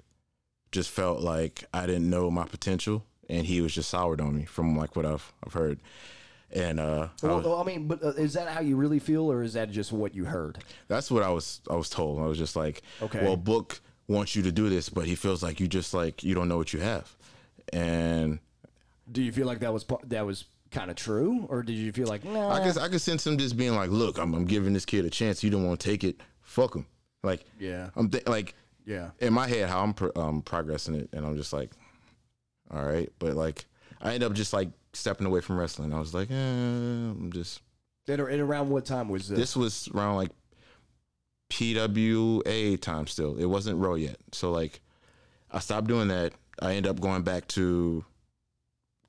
[0.72, 4.46] just felt like I didn't know my potential, and he was just soured on me
[4.46, 5.80] from like what I've I've heard,
[6.52, 9.32] and uh, I was- well, I mean, but uh, is that how you really feel,
[9.32, 10.60] or is that just what you heard?
[10.88, 12.20] that's what I was I was told.
[12.22, 13.24] I was just like, Okay.
[13.24, 16.34] well, Book wants you to do this, but he feels like you just like you
[16.36, 17.16] don't know what you have,
[17.74, 18.40] and
[19.12, 22.08] Do you feel like that was that was kind of true, or did you feel
[22.08, 22.50] like no?
[22.50, 25.06] I guess I could sense him just being like, "Look, I'm, I'm giving this kid
[25.06, 25.44] a chance.
[25.44, 26.20] You don't want to take it.
[26.42, 26.86] Fuck him."
[27.24, 27.90] Like, Yeah.
[27.96, 28.54] I'm th- like,
[28.88, 29.10] Yeah.
[29.20, 31.72] in my head, how I'm pro- um, progressing it, and I'm just like,
[32.72, 33.66] all right, but like,
[34.02, 35.94] I end up just like stepping away from wrestling.
[35.94, 37.62] I was like, eh, I'm just.
[38.08, 39.38] And, around what time was this?
[39.38, 40.32] This was around like
[41.50, 43.08] PWA time.
[43.08, 44.18] Still, it wasn't Raw yet.
[44.32, 44.80] So like,
[45.52, 46.32] I stopped doing that.
[46.62, 48.06] I end up going back to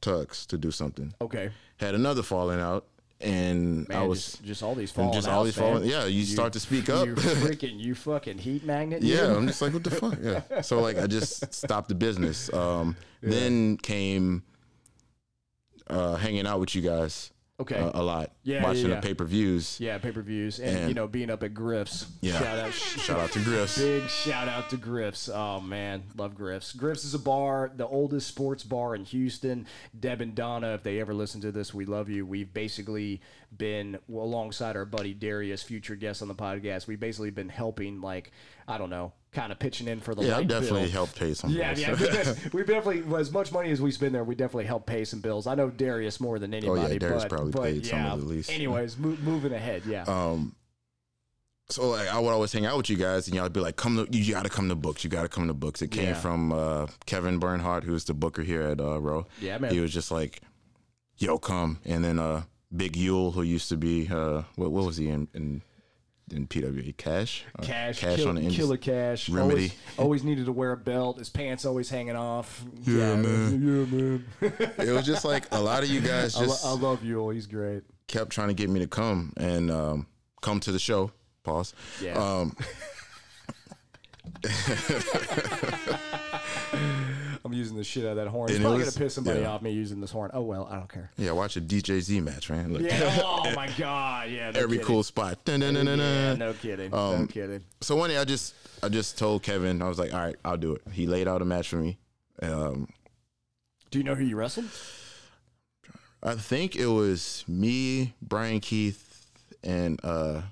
[0.01, 1.15] Tugs to do something.
[1.21, 1.51] okay.
[1.79, 2.87] Had another falling out,
[3.21, 5.85] and Man, I was just, just all these falling just all these falling.
[5.85, 7.07] Yeah, you, start to speak up.
[7.07, 9.03] You freaking, you fucking heat magnet.
[9.03, 9.37] yeah, you.
[9.37, 10.19] I'm just like, what the fuck?
[10.23, 10.43] Yeah.
[10.63, 12.53] So like, I just stopped the business.
[12.53, 14.45] Um, Then came
[15.89, 17.75] uh, hanging out with you guys Okay.
[17.77, 19.81] uh, a lot, Yeah, watching yeah, the pay per views.
[19.81, 22.07] yeah, pay per views, and, And- you know, being up at Griff's.
[22.21, 22.39] Yeah.
[22.39, 22.73] Shout out.
[22.73, 23.79] Shout out to Griff's.
[23.79, 25.29] Big shout out to Griff's.
[25.29, 26.73] Oh man, love Griff's.
[26.73, 29.67] Griff's is a bar, the oldest sports bar in Houston.
[29.99, 32.25] Deb and Donna, if they ever listen to this, we love you.
[32.25, 33.21] We've basically
[33.57, 36.87] been well, alongside our buddy Darius, future guest on the podcast.
[36.87, 38.31] We've basically been helping, like
[38.69, 40.91] I don't know, kind of pitching in for the Yeah, I light definitely bill.
[40.91, 41.51] helped pay some.
[41.51, 42.01] Yeah, bills.
[42.01, 45.05] yeah, we we definitely as much money as we spend there, we definitely help pay
[45.05, 45.47] some bills.
[45.47, 46.95] I know Darius more than anybody.
[46.95, 48.51] Oh, Darius but, probably but paid some of the least.
[48.51, 50.05] Anyways, mo- moving ahead, yeah.
[50.07, 50.55] Um,
[51.71, 53.77] so like I would always hang out with you guys, and y'all would be like,
[53.77, 55.05] "Come to you got to come to books.
[55.05, 56.15] You got to come to books." It came Yeah.
[56.15, 59.27] from uh, Kevin Bernhardt, who's the booker here at uh, Row.
[59.41, 59.71] Yeah, man.
[59.75, 60.41] He was just like,
[61.19, 64.97] "Yo, come," and then uh, Big Yule, who used to be uh, what, what was
[64.97, 65.61] he in in,
[66.33, 66.97] in PWA?
[66.97, 68.57] Cash, Uh, Cash, Cash kill, on the Indies.
[68.57, 69.29] killer cash.
[69.29, 69.55] Remedy.
[69.55, 71.19] Always, always needed to wear a belt.
[71.19, 72.65] His pants always hanging off.
[72.85, 73.53] Yeah, man.
[74.41, 74.73] Yeah, man.
[74.79, 77.29] It was just like a lot of you guys I, lo- just I love you.
[77.31, 77.83] He's great.
[78.07, 80.07] kept trying to get me to come and um,
[80.41, 81.11] come to the show.
[81.45, 81.75] Pause.
[82.03, 82.13] Yeah.
[82.19, 82.57] Um,
[87.45, 88.51] I'm using the shit out of that horn.
[88.51, 89.49] And it probably was- gonna piss somebody yeah.
[89.51, 90.31] off me using this horn.
[90.35, 91.11] Oh well, I don't care.
[91.17, 92.73] yeah, watch a DJZ match, man.
[92.73, 93.19] Like, Yeah.
[93.25, 94.31] oh my god.
[94.31, 94.51] Yeah.
[94.51, 94.87] No every kidding.
[94.87, 95.45] cool spot.
[95.45, 96.39] Dun, dun, dun, dun, Yeah, dun.
[96.39, 96.91] no kidding.
[96.91, 97.65] no Um, kidding.
[97.81, 100.57] So one day I just I just told Kevin I was like, all right, I'll
[100.57, 100.83] do it.
[100.93, 101.99] He laid out a match for me.
[102.43, 102.89] Um,
[103.91, 104.67] Do you know who you wrestled?
[106.23, 109.27] I think it was me, Brian Keith,
[109.63, 110.43] and uh,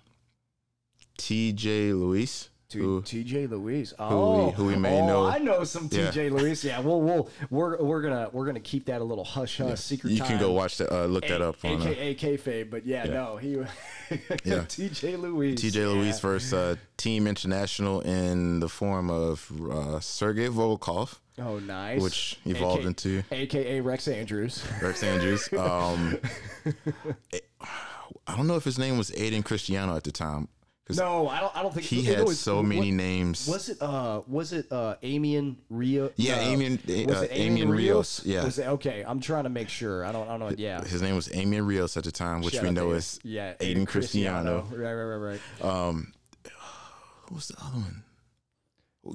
[1.18, 1.92] T.J.
[1.92, 2.50] Luis.
[2.68, 3.94] T- who- TJ Louise.
[3.98, 5.26] Oh, who we may oh, know.
[5.26, 6.10] I know some Yeah.
[6.10, 6.64] TJ Louise.
[6.64, 10.12] Yeah, we'll, we'll we're we're gonna we're gonna keep that a little hush hush secret.
[10.12, 10.92] you can go watch that.
[10.92, 13.12] Uh, look that up on uh, AKA kayfabe, but yeah, Yeah.
[13.12, 13.52] no, he
[14.44, 14.64] Yeah.
[14.66, 15.60] TJ Louise.
[15.60, 15.80] T.J.
[15.80, 15.86] yeah.
[15.86, 22.00] Luis versus uh, Team International in the form of uh, Sergey Volkov, Oh, nice.
[22.02, 24.64] which evolved AK into AKA Rex Andrews.
[24.82, 25.48] Rex Andrews.
[25.56, 26.18] Um,
[28.28, 30.48] I don't know if his name was Aiden Cristiano at the time.
[30.88, 31.56] No, I don't.
[31.56, 33.48] I don't think He it had was- so what- many names.
[33.48, 36.10] Was it uh was it uh Amian Rio?
[36.16, 36.78] Yeah, uh, Amian-
[37.08, 38.44] was uh, it Amian Rios, yeah.
[38.44, 40.04] Was it, okay, I'm trying to make sure.
[40.04, 40.54] I don't I don't know.
[40.56, 40.84] Yeah.
[40.84, 43.84] His name was Amian Rios at the time, which Shout we know is yeah Aiden
[43.86, 44.64] Cristiano.
[44.70, 45.64] Right, right, right, right.
[45.64, 46.12] Um,
[47.28, 48.04] who was the other one?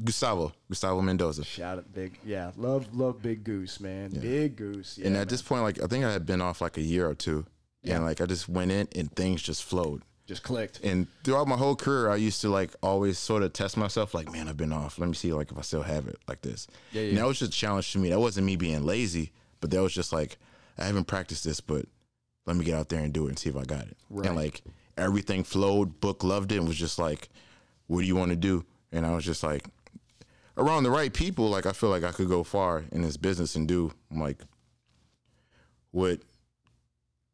[0.03, 1.43] Gustavo, Gustavo Mendoza.
[1.43, 5.27] Shout out big yeah love love Big Goose man Big Goose yeah and at man.
[5.27, 7.45] this point, like I think I had been off like a year or two,
[7.83, 10.01] and like I just went in and things just flowed.
[10.31, 10.79] Just clicked.
[10.81, 14.31] And throughout my whole career, I used to like always sort of test myself, like,
[14.31, 14.97] man, I've been off.
[14.97, 16.67] Let me see, like, if I still have it, like this.
[16.93, 17.09] Yeah, yeah.
[17.09, 18.09] And that was just a challenge to me.
[18.09, 20.37] That wasn't me being lazy, but that was just like,
[20.77, 21.85] I haven't practiced this, but
[22.45, 23.97] let me get out there and do it and see if I got it.
[24.09, 24.27] Right.
[24.27, 24.61] And like
[24.97, 25.99] everything flowed.
[25.99, 26.57] Book loved it.
[26.57, 27.27] and was just like,
[27.87, 28.63] what do you want to do?
[28.93, 29.67] And I was just like,
[30.57, 33.55] around the right people, like I feel like I could go far in this business
[33.55, 34.37] and do like
[35.91, 36.21] what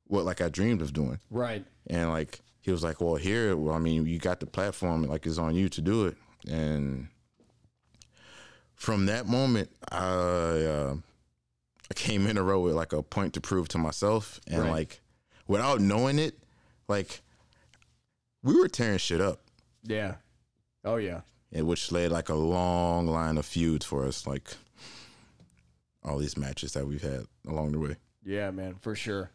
[0.08, 1.20] what like I dreamed of doing.
[1.30, 1.64] Right.
[1.88, 5.26] And like he was like, "Well, here, well, I mean, you got the platform, like
[5.26, 7.08] it's on you to do it." And
[8.76, 10.96] from that moment, I uh,
[11.90, 14.72] I came in a row with like a point to prove to myself, and Right.
[14.72, 15.00] like
[15.48, 16.38] without knowing it,
[16.90, 17.22] like
[18.44, 19.40] we were tearing shit up,
[19.84, 20.16] Yeah.
[20.84, 21.22] Oh yeah.
[21.54, 24.52] and which led like a long line of feuds for us, like
[26.04, 27.96] all these matches that we've had along the way.
[28.26, 29.32] Yeah, man, for sure.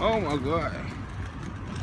[0.00, 0.72] Oh my god.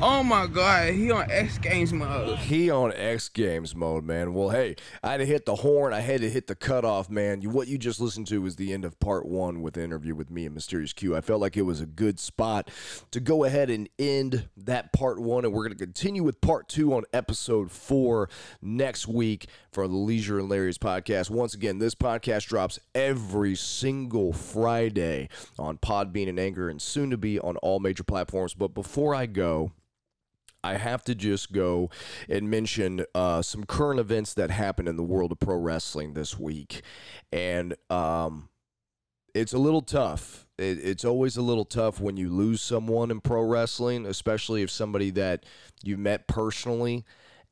[0.01, 2.37] Oh my god, he on X Games mode.
[2.37, 4.33] He on X Games mode, man.
[4.33, 5.93] Well, hey, I had to hit the horn.
[5.93, 7.41] I had to hit the cutoff, man.
[7.41, 10.13] You, what you just listened to was the end of part one with the interview
[10.13, 11.15] with me and Mysterious Q.
[11.15, 12.69] I felt like it was a good spot
[13.11, 16.67] to go ahead and end that part one, and we're going to continue with part
[16.67, 18.29] two on episode four
[18.61, 21.29] next week for the Leisure and Lariats podcast.
[21.29, 27.17] Once again, this podcast drops every single Friday on Podbean and Anchor, and soon to
[27.17, 28.53] be on all major platforms.
[28.53, 29.71] But before I go,
[30.65, 31.91] I have to just go
[32.27, 36.39] and mention uh, some current events that happened in the world of pro wrestling this
[36.39, 36.81] week,
[37.31, 38.49] and um,
[39.35, 40.47] it's a little tough.
[40.57, 44.71] It, it's always a little tough when you lose someone in pro wrestling, especially if
[44.71, 45.45] somebody that
[45.83, 47.05] you met personally.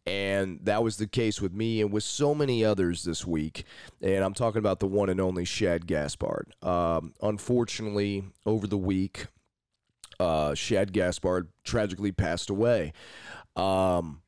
[0.06, 3.64] And that was the case with me and with so many others this week.
[4.02, 6.56] And I'm talking about the one and only Shad Gaspard.
[6.62, 9.28] Um, unfortunately, over the week,
[10.24, 12.94] uh, Shad Gaspard tragically passed away.
[13.56, 14.22] Um,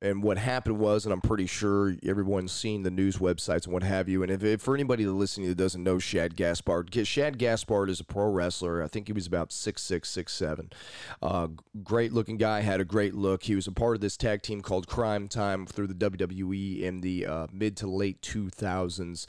[0.00, 3.82] and what happened was, and I'm pretty sure everyone's seen the news websites and what
[3.82, 4.22] have you.
[4.22, 8.04] And if, if for anybody listening that doesn't know Shad Gaspard, Shad Gaspard is a
[8.04, 8.82] pro wrestler.
[8.82, 10.70] I think he was about six six six seven.
[11.22, 11.48] Uh,
[11.82, 13.44] great looking guy, had a great look.
[13.44, 17.00] He was a part of this tag team called Crime Time through the WWE in
[17.00, 19.26] the uh, mid to late 2000s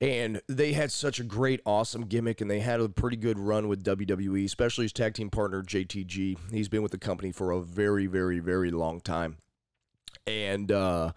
[0.00, 3.68] and they had such a great, awesome gimmick, and they had a pretty good run
[3.68, 6.36] with WWE, especially his tag team partner JTG.
[6.52, 9.38] He's been with the company for a very, very, very long time,
[10.26, 11.12] and uh,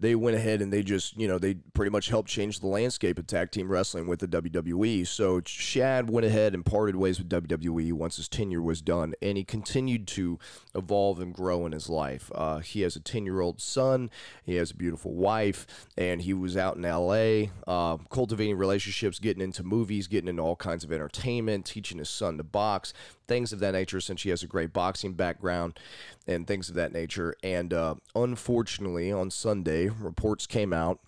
[0.00, 3.18] they went ahead and they just, you know, they pretty much helped change the landscape
[3.18, 5.04] of tag team wrestling with the WWE.
[5.06, 9.36] So Shad went ahead and parted ways with WWE once his tenure was done, and
[9.36, 10.38] he continued to
[10.74, 12.30] evolve and grow in his life.
[12.32, 14.08] Uh, he has a 10 year old son,
[14.44, 19.42] he has a beautiful wife, and he was out in LA, uh, cultivating relationships, getting
[19.42, 22.92] into movies, getting into all kinds of entertainment, teaching his son to box,
[23.28, 25.78] things of that nature, since she has a great boxing background
[26.26, 27.34] and things of that nature.
[27.42, 31.00] And uh, unfortunately, on Sunday, reports came out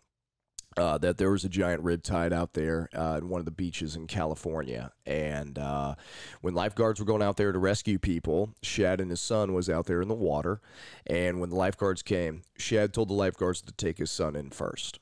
[0.76, 3.96] uh, that there was a giant riptide out there uh, in one of the beaches
[3.96, 4.92] in California.
[5.04, 5.96] And uh,
[6.42, 9.86] when lifeguards were going out there to rescue people, Shad and his son was out
[9.86, 10.60] there in the water.
[11.06, 15.00] And when the lifeguards came, Shad told the lifeguards to take his son in first.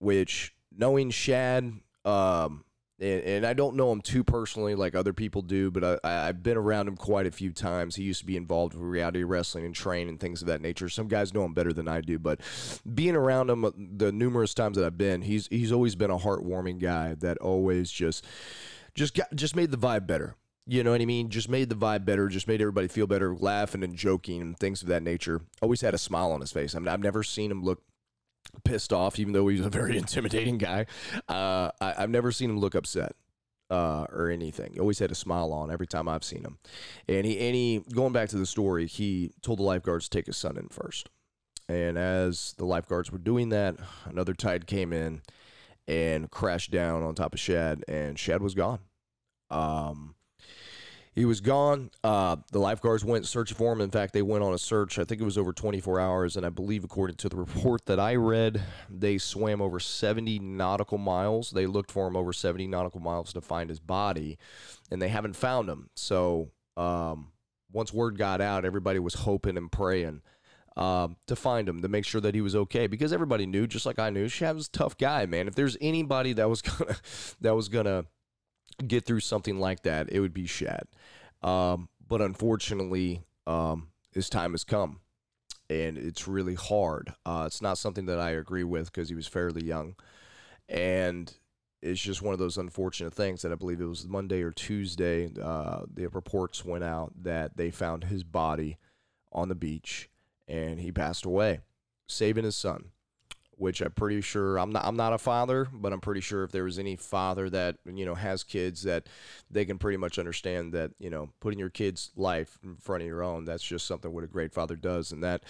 [0.00, 1.74] Which, knowing Shad,
[2.04, 2.64] um,
[3.02, 6.42] and, and I don't know him too personally like other people do, but I, I've
[6.42, 7.96] been around him quite a few times.
[7.96, 10.88] He used to be involved with reality wrestling and train and things of that nature.
[10.88, 12.40] Some guys know him better than I do, but
[12.94, 16.18] being around him uh, the numerous times that I've been, he's he's always been a
[16.18, 18.24] heartwarming guy that always just
[18.94, 20.36] just got just made the vibe better.
[20.64, 21.28] You know what I mean?
[21.28, 24.80] Just made the vibe better, just made everybody feel better, laughing and joking and things
[24.80, 25.40] of that nature.
[25.60, 26.76] Always had a smile on his face.
[26.76, 27.82] I mean, I've never seen him look
[28.64, 30.86] pissed off, even though he's a very intimidating guy.
[31.28, 33.14] Uh, I, I've never seen him look upset.
[33.70, 34.74] Uh, or anything.
[34.74, 36.58] He always had a smile on every time I've seen him.
[37.08, 40.26] And he, and he, going back to the story, he told the lifeguards to take
[40.26, 41.08] his son in first.
[41.70, 45.22] And as the lifeguards were doing that, another tide came in
[45.88, 48.80] and crashed down on top of Shad, and Shad was gone.
[49.50, 50.16] Um,
[51.14, 51.90] he was gone.
[52.02, 53.80] Uh, the lifeguards went searching for him.
[53.80, 54.98] In fact, they went on a search.
[54.98, 58.00] I think it was over 24 hours, and I believe, according to the report that
[58.00, 61.50] I read, they swam over 70 nautical miles.
[61.50, 64.38] They looked for him over 70 nautical miles to find his body,
[64.90, 65.90] and they haven't found him.
[65.94, 67.32] So um,
[67.70, 70.22] once word got out, everybody was hoping and praying
[70.76, 73.86] um, to find him to make sure that he was okay because everybody knew, just
[73.86, 75.48] like I knew, Shad was a tough guy, man.
[75.48, 76.96] If there's anybody that was gonna
[77.40, 78.06] that was gonna
[78.86, 80.86] get through something like that, it would be Shad.
[81.42, 85.00] Um, but unfortunately, um, his time has come,
[85.68, 87.14] and it's really hard.
[87.24, 89.96] Uh, it's not something that I agree with because he was fairly young,
[90.68, 91.32] and
[91.80, 95.30] it's just one of those unfortunate things that I believe it was Monday or Tuesday.
[95.40, 98.78] Uh, the reports went out that they found his body
[99.32, 100.08] on the beach,
[100.46, 101.60] and he passed away,
[102.06, 102.90] saving his son
[103.62, 106.50] which I'm pretty sure I'm not I'm not a father, but I'm pretty sure if
[106.50, 109.06] there was any father that you know has kids that
[109.52, 113.06] they can pretty much understand that you know putting your kid's life in front of
[113.06, 115.44] your own that's just something what a great father does, and that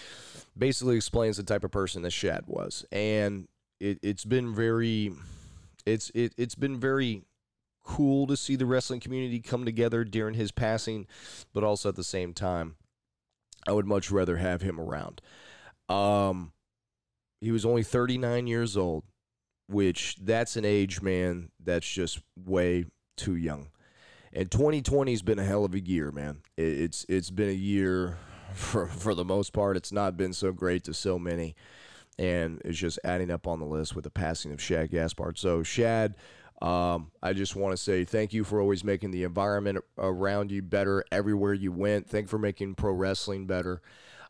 [0.57, 3.49] basically explains the type of person that Shad was, and
[3.81, 5.13] it, it's been very
[5.87, 7.23] it's it, it's been very
[7.83, 11.07] cool to see the wrestling community come together during his passing,
[11.55, 12.75] but also at the same time,
[13.67, 15.23] I would much rather have him around.
[15.89, 16.53] Um,
[17.43, 19.03] he was only 39 years old,
[19.67, 22.85] which that's an age, man, that's just way
[23.17, 23.69] too young.
[24.33, 26.39] And 2020 has been a hell of a year, man.
[26.57, 28.17] It's it's been a year
[28.55, 29.77] for for the most part.
[29.77, 31.57] It's not been so great to so many,
[32.17, 35.37] and it's just adding up on the list with the passing of Shad Gaspard.
[35.37, 36.15] So Shad,
[36.63, 40.63] um, I just want to say thank you for always making the environment around you
[40.63, 42.09] better everywhere you went.
[42.09, 43.83] Thank you for making pro wrestling better.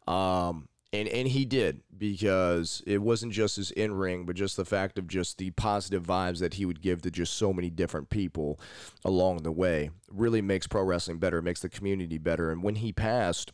[0.08, 4.64] Um, and and he did because it wasn't just his in ring, but just the
[4.64, 8.10] fact of just the positive vibes that he would give to just so many different
[8.10, 8.60] people
[9.04, 11.40] along the way really makes pro wrestling better.
[11.40, 12.50] Makes the community better.
[12.50, 13.52] And when he passed,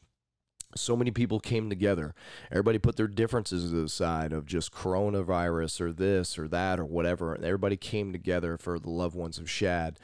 [0.74, 2.14] so many people came together.
[2.50, 6.84] Everybody put their differences to the side of just coronavirus or this or that or
[6.84, 7.34] whatever.
[7.34, 9.98] And everybody came together for the loved ones of Shad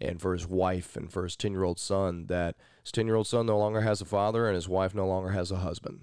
[0.00, 2.26] and for his wife and for his 10 year old son.
[2.26, 5.06] That his 10 year old son no longer has a father and his wife no
[5.06, 6.00] longer has a husband.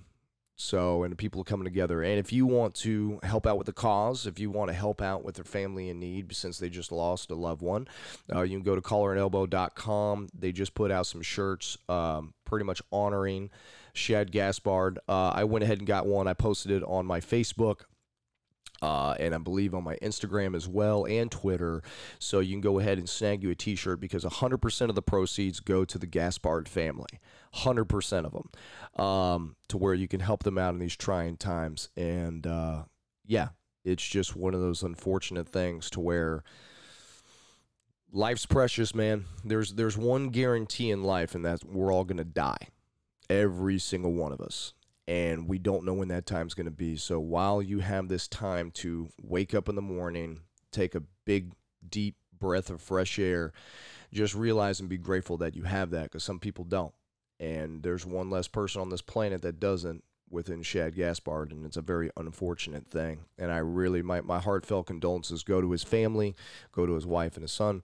[0.59, 2.01] So, and people coming together.
[2.01, 5.03] And if you want to help out with the cause, if you want to help
[5.03, 7.87] out with their family in need since they just lost a loved one,
[8.33, 10.29] uh, you can go to collarandelbow.com.
[10.33, 13.51] They just put out some shirts um, pretty much honoring
[13.93, 14.97] Shad Gaspard.
[15.07, 16.27] Uh, I went ahead and got one.
[16.27, 17.81] I posted it on my Facebook.
[18.79, 21.81] Uh, and I believe on my Instagram as well and Twitter.
[22.19, 25.01] So you can go ahead and snag you a t shirt because 100% of the
[25.01, 27.19] proceeds go to the Gaspard family.
[27.57, 29.03] 100% of them.
[29.03, 31.89] Um, to where you can help them out in these trying times.
[31.95, 32.83] And uh,
[33.25, 33.49] yeah,
[33.83, 36.43] it's just one of those unfortunate things to where
[38.11, 39.25] life's precious, man.
[39.43, 42.69] There's there's one guarantee in life, and that's we're all gonna die.
[43.29, 44.73] Every single one of us
[45.07, 46.97] and we don't know when that time's going to be.
[46.97, 50.41] So while you have this time to wake up in the morning,
[50.71, 51.53] take a big,
[51.87, 53.53] deep breath of fresh air,
[54.13, 56.93] just realize and be grateful that you have that because some people don't.
[57.39, 60.03] And there's one less person on this planet that doesn't.
[60.29, 63.19] within Shad Gaspard, and it's a very unfortunate thing.
[63.37, 66.35] And I really, my, my heartfelt condolences go to his family,
[66.73, 67.83] go to his wife and his son,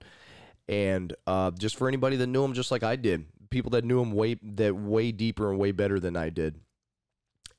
[0.68, 4.00] and uh, just for anybody that knew him, just like I did, people that knew
[4.00, 6.56] him way that way deeper and way better than I did.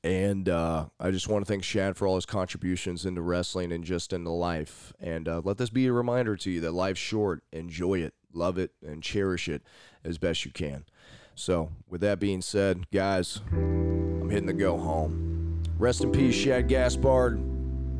[0.04, 3.82] And uh, I just want to thank Shad for all his contributions into wrestling and
[3.82, 4.92] just into life.
[5.00, 7.42] And uh, let this be a reminder to you that life's short.
[7.52, 9.62] Enjoy it, love it, and cherish it
[10.04, 10.84] as best you can.
[11.36, 15.62] So, with that being said, guys, I'm hitting the go home.
[15.78, 17.38] Rest in peace, Shad Gaspard.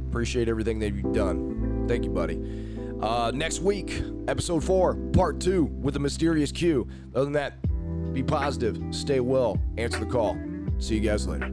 [0.09, 1.84] Appreciate everything that you've done.
[1.87, 2.41] Thank you, buddy.
[3.01, 6.89] Uh, next week, episode four, part two with the mysterious Q.
[7.14, 10.39] Other than that, be positive, stay well, answer the call.
[10.78, 11.53] See you guys later.